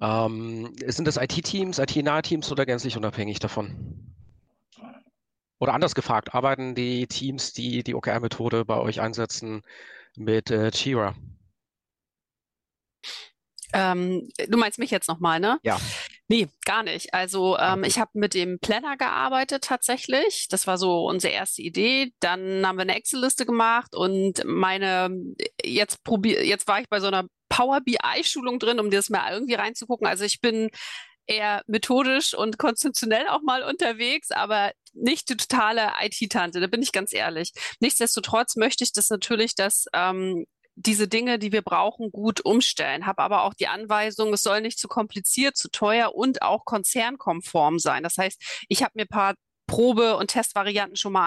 [0.00, 4.14] ähm, sind es IT-Teams, IT-nahe Teams oder gänzlich unabhängig davon?
[5.58, 9.62] Oder anders gefragt, arbeiten die Teams, die die OKR-Methode bei euch einsetzen,
[10.16, 11.14] mit äh, Jira?
[13.72, 15.58] Ähm, du meinst mich jetzt nochmal, ne?
[15.62, 15.78] Ja.
[16.32, 17.12] Nee, gar nicht.
[17.12, 20.46] Also ähm, ich habe mit dem Planner gearbeitet tatsächlich.
[20.48, 22.14] Das war so unsere erste Idee.
[22.20, 25.10] Dann haben wir eine Excel-Liste gemacht und meine,
[25.62, 29.52] jetzt probier, jetzt war ich bei so einer Power BI-Schulung drin, um das mal irgendwie
[29.52, 30.06] reinzugucken.
[30.06, 30.70] Also ich bin
[31.26, 36.92] eher methodisch und konzeptionell auch mal unterwegs, aber nicht die totale IT-Tante, da bin ich
[36.92, 37.52] ganz ehrlich.
[37.80, 43.06] Nichtsdestotrotz möchte ich das natürlich, dass ähm, diese Dinge, die wir brauchen, gut umstellen.
[43.06, 47.78] Habe aber auch die Anweisung, es soll nicht zu kompliziert, zu teuer und auch konzernkonform
[47.78, 48.02] sein.
[48.02, 49.34] Das heißt, ich habe mir ein paar
[49.72, 51.22] Probe- und Testvarianten schon mal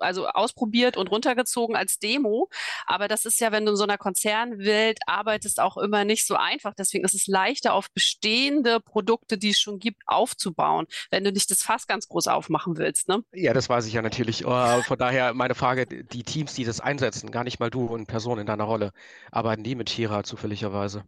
[0.00, 2.50] also ausprobiert und runtergezogen als Demo.
[2.84, 6.34] Aber das ist ja, wenn du in so einer Konzernwelt arbeitest, auch immer nicht so
[6.34, 6.74] einfach.
[6.74, 11.50] Deswegen ist es leichter, auf bestehende Produkte, die es schon gibt, aufzubauen, wenn du nicht
[11.50, 13.08] das Fass ganz groß aufmachen willst.
[13.08, 13.22] Ne?
[13.32, 14.44] Ja, das weiß ich ja natürlich.
[14.44, 18.08] Uh, von daher meine Frage, die Teams, die das einsetzen, gar nicht mal du und
[18.08, 18.92] Person in deiner Rolle,
[19.30, 21.04] arbeiten die mit Jira zufälligerweise?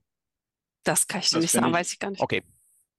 [0.84, 2.22] Das kann ich dir nicht sagen, ich, weiß ich gar nicht.
[2.22, 2.42] Okay,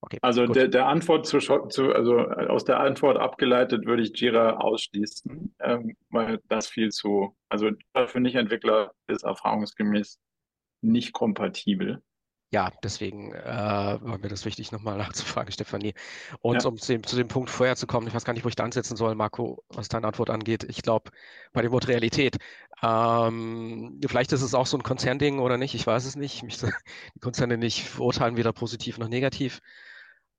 [0.01, 4.51] Okay, also der, der Antwort zu, zu, also aus der Antwort abgeleitet würde ich Jira
[4.57, 7.71] ausschließen, ähm, weil das viel zu, also
[8.07, 10.17] für Nicht-Entwickler ist erfahrungsgemäß
[10.81, 12.01] nicht kompatibel.
[12.51, 15.93] Ja, deswegen äh, war mir das wichtig, nochmal nachzufragen, Stefanie.
[16.41, 16.69] Und ja.
[16.69, 18.55] um zu dem, zu dem Punkt vorher zu kommen, ich weiß gar nicht, wo ich
[18.55, 20.63] da ansetzen soll, Marco, was deine Antwort angeht.
[20.63, 21.11] Ich glaube,
[21.53, 22.37] bei dem Wort Realität,
[22.81, 26.37] ähm, vielleicht ist es auch so ein Konzernding oder nicht, ich weiß es nicht.
[26.37, 26.71] Ich möchte
[27.15, 29.59] die Konzerne nicht verurteilen, weder positiv noch negativ.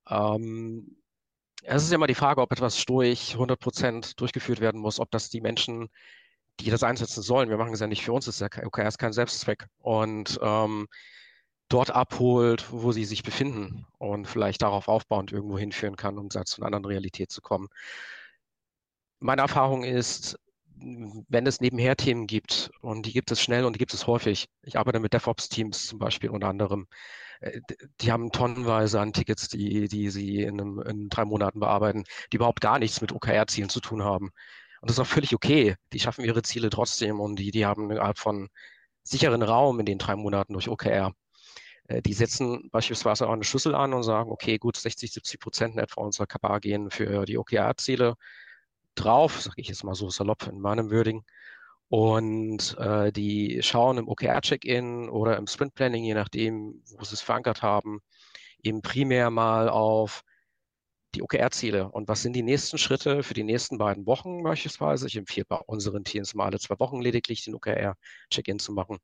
[0.09, 0.97] Ähm,
[1.63, 5.29] es ist ja immer die Frage, ob etwas stoisch 100% durchgeführt werden muss, ob das
[5.31, 5.91] die Menschen,
[6.59, 8.99] die das einsetzen sollen, wir machen es ja nicht für uns, ist ja okay, ist
[8.99, 10.89] kein Selbstzweck und ähm,
[11.71, 16.39] dort abholt, wo sie sich befinden und vielleicht darauf aufbauend irgendwo hinführen kann, um zu
[16.39, 17.69] einer anderen Realität zu kommen.
[19.21, 20.39] Meine Erfahrung ist,
[20.77, 24.49] wenn es nebenher Themen gibt, und die gibt es schnell und die gibt es häufig.
[24.63, 26.87] Ich arbeite mit DevOps-Teams zum Beispiel unter anderem.
[27.41, 27.61] Äh,
[28.01, 32.37] die haben tonnenweise an Tickets, die, die sie in, einem, in drei Monaten bearbeiten, die
[32.37, 34.31] überhaupt gar nichts mit OKR-Zielen zu tun haben.
[34.81, 35.77] Und das ist auch völlig okay.
[35.93, 38.49] Die schaffen ihre Ziele trotzdem und die, die haben eine Art von
[39.03, 41.13] sicheren Raum in den drei Monaten durch OKR.
[41.91, 45.77] Äh, die setzen beispielsweise auch eine Schlüssel an und sagen, okay, gut, 60, 70 Prozent
[45.79, 48.15] etwa unserer KPA gehen für die OKR-Ziele
[48.95, 51.25] drauf, sage ich jetzt mal so salopp in meinem Würdigen.
[51.89, 57.63] Und äh, die schauen im OKR-Check-In oder im Sprint-Planning, je nachdem, wo sie es verankert
[57.63, 58.01] haben,
[58.63, 60.23] eben primär mal auf
[61.17, 65.09] die OKR-Ziele und was sind die nächsten Schritte für die nächsten beiden Wochen beispielsweise.
[65.09, 68.99] Ich empfehle bei unseren Teams mal alle zwei Wochen lediglich den OKR-Check-In zu machen.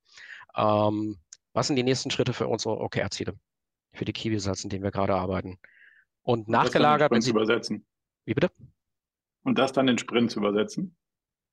[0.56, 1.18] Ähm,
[1.56, 3.34] was sind die nächsten Schritte für unsere OKR-Ziele,
[3.94, 5.58] für die Key-Results, in denen wir gerade arbeiten?
[6.20, 7.30] Und, und nachgelagert, wenn Sie...
[7.30, 7.86] Übersetzen.
[8.26, 8.50] Wie bitte?
[9.42, 10.94] Und das dann in Sprints übersetzen?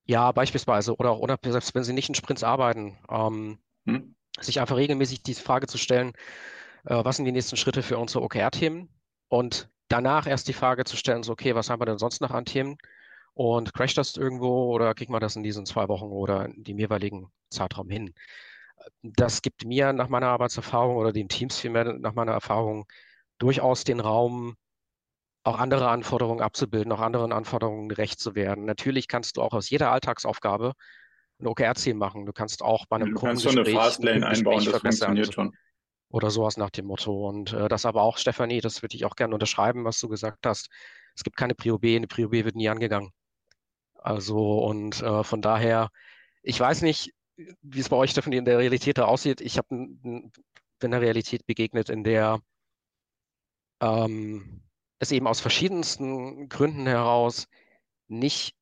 [0.03, 0.97] Ja, beispielsweise.
[0.97, 4.13] Oder auch oder selbst wenn Sie nicht in Sprints arbeiten, ähm, hm?
[4.41, 6.11] sich einfach regelmäßig die Frage zu stellen,
[6.83, 8.89] äh, was sind die nächsten Schritte für unsere OKR-Themen?
[9.29, 12.31] Und danach erst die Frage zu stellen, so, okay, was haben wir denn sonst noch
[12.31, 12.77] an Themen?
[13.35, 16.77] Und crasht das irgendwo oder kriegen wir das in diesen zwei Wochen oder in dem
[16.77, 18.13] jeweiligen Zeitraum hin?
[19.01, 22.85] Das gibt mir nach meiner Arbeitserfahrung oder den Teams vielmehr nach meiner Erfahrung
[23.37, 24.55] durchaus den Raum,
[25.43, 28.65] auch andere Anforderungen abzubilden, auch anderen Anforderungen gerecht zu werden.
[28.65, 30.73] Natürlich kannst du auch aus jeder Alltagsaufgabe
[31.39, 32.25] ein OKR-Ziel machen.
[32.25, 35.55] Du kannst auch bei einem Du kannst schon eine Fastlane einbauen, das funktioniert schon.
[36.09, 37.27] Oder sowas nach dem Motto.
[37.27, 40.45] Und äh, das aber auch, Stefanie, das würde ich auch gerne unterschreiben, was du gesagt
[40.45, 40.69] hast.
[41.15, 43.11] Es gibt keine Prio B, eine Prio B wird nie angegangen.
[43.95, 45.89] Also und äh, von daher,
[46.43, 49.41] ich weiß nicht, wie es bei euch, Stephanie, in der Realität da aussieht.
[49.41, 50.31] Ich habe bin
[50.93, 52.39] einer Realität begegnet, in der
[53.81, 54.61] ähm,
[54.99, 57.47] es eben aus verschiedensten Gründen heraus
[58.07, 58.55] nicht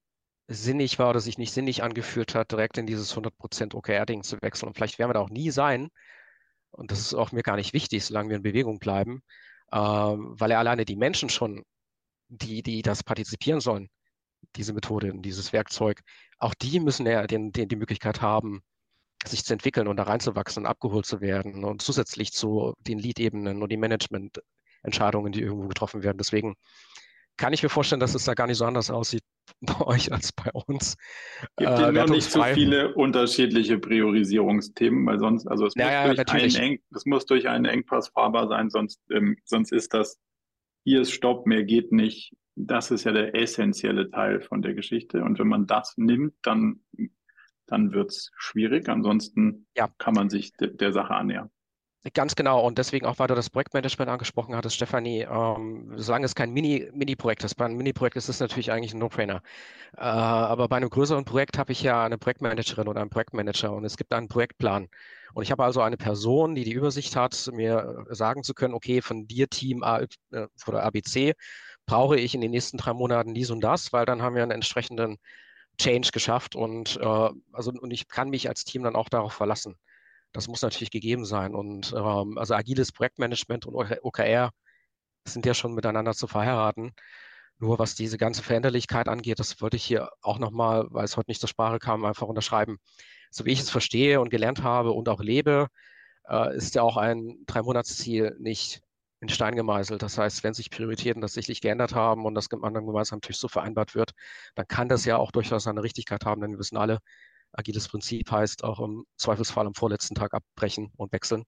[0.47, 4.67] sinnig war oder sich nicht sinnig angefühlt hat, direkt in dieses 100% OKR-Ding zu wechseln.
[4.67, 5.89] Und vielleicht werden wir da auch nie sein.
[6.71, 9.21] Und das ist auch mir gar nicht wichtig, solange wir in Bewegung bleiben,
[9.71, 11.63] äh, weil ja alleine die Menschen schon,
[12.29, 13.89] die, die das partizipieren sollen,
[14.55, 16.01] diese Methode, dieses Werkzeug,
[16.37, 18.61] auch die müssen ja den, den, die Möglichkeit haben,
[19.25, 23.61] sich zu entwickeln und da reinzuwachsen und abgeholt zu werden und zusätzlich zu den Lead-Ebenen
[23.61, 26.17] und den Management-Entscheidungen, die irgendwo getroffen werden.
[26.17, 26.55] Deswegen
[27.37, 29.23] kann ich mir vorstellen, dass es da gar nicht so anders aussieht
[29.61, 30.95] bei euch als bei uns.
[31.57, 36.29] Gibt äh, noch nicht so viele unterschiedliche Priorisierungsthemen, weil sonst, also es, naja, muss, durch
[36.29, 40.19] einen Eng, es muss durch einen Engpass fahrbar sein, sonst, ähm, sonst ist das,
[40.83, 42.33] hier ist Stopp, mehr geht nicht.
[42.55, 45.23] Das ist ja der essentielle Teil von der Geschichte.
[45.23, 46.81] Und wenn man das nimmt, dann,
[47.65, 48.89] dann wird es schwierig.
[48.89, 49.89] Ansonsten ja.
[49.97, 51.49] kann man sich de der Sache annähern.
[52.15, 52.65] Ganz genau.
[52.65, 57.43] Und deswegen auch, weil du das Projektmanagement angesprochen hattest, Stefanie, ähm, solange es kein Mini-Projekt
[57.43, 59.43] ist, bei einem Mini-Projekt ist es natürlich eigentlich ein No-Brainer.
[59.95, 63.85] Äh, aber bei einem größeren Projekt habe ich ja eine Projektmanagerin oder einen Projektmanager und
[63.85, 64.87] es gibt einen Projektplan.
[65.35, 69.03] Und ich habe also eine Person, die die Übersicht hat, mir sagen zu können, okay,
[69.03, 69.99] von dir Team A
[70.31, 71.35] äh, oder ABC
[71.91, 74.53] brauche ich in den nächsten drei Monaten dies und das, weil dann haben wir einen
[74.53, 75.17] entsprechenden
[75.77, 79.75] Change geschafft und, äh, also, und ich kann mich als Team dann auch darauf verlassen.
[80.31, 81.53] Das muss natürlich gegeben sein.
[81.53, 84.51] Und ähm, also agiles Projektmanagement und OKR
[85.27, 86.93] sind ja schon miteinander zu verheiraten.
[87.59, 91.29] Nur was diese ganze Veränderlichkeit angeht, das wollte ich hier auch nochmal, weil es heute
[91.29, 92.77] nicht zur Sprache kam, einfach unterschreiben.
[93.31, 95.67] So wie ich es verstehe und gelernt habe und auch lebe,
[96.29, 98.81] äh, ist ja auch ein Drei-Monats-Ziel nicht
[99.21, 100.01] in Stein gemeißelt.
[100.01, 104.11] Das heißt, wenn sich Prioritäten tatsächlich geändert haben und das gemeinsam natürlich so vereinbart wird,
[104.55, 106.97] dann kann das ja auch durchaus eine Richtigkeit haben, denn wir wissen alle,
[107.53, 111.43] agiles Prinzip heißt auch im Zweifelsfall am vorletzten Tag abbrechen und wechseln,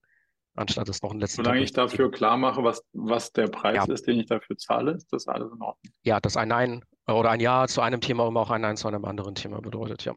[0.56, 1.66] anstatt es noch einen letzten Solange Tag.
[1.66, 3.94] ich dafür klar mache, was, was der Preis ja.
[3.94, 5.94] ist, den ich dafür zahle, ist das alles in Ordnung.
[6.04, 8.88] Ja, dass ein Nein oder ein Ja zu einem Thema immer auch ein Nein zu
[8.88, 10.14] einem anderen Thema bedeutet, ja.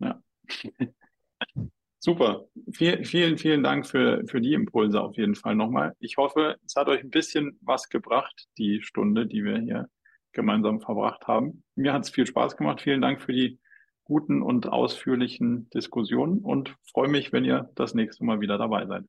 [0.00, 0.20] Ja.
[2.04, 2.48] Super.
[2.72, 5.94] Viel, vielen, vielen Dank für, für die Impulse auf jeden Fall nochmal.
[6.00, 9.88] Ich hoffe, es hat euch ein bisschen was gebracht, die Stunde, die wir hier
[10.32, 11.62] gemeinsam verbracht haben.
[11.76, 12.80] Mir hat es viel Spaß gemacht.
[12.80, 13.60] Vielen Dank für die
[14.02, 19.04] guten und ausführlichen Diskussionen und freue mich, wenn ihr das nächste Mal wieder dabei seid.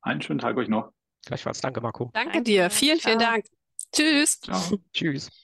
[0.00, 0.90] Einen schönen Tag euch noch.
[1.26, 1.60] Gleichfalls.
[1.60, 2.12] Danke, Marco.
[2.14, 2.70] Danke, Danke dir.
[2.70, 3.32] Vielen, vielen Ciao.
[3.32, 3.44] Dank.
[3.92, 4.40] Tschüss.
[4.40, 4.78] Ciao.
[4.94, 5.43] Tschüss.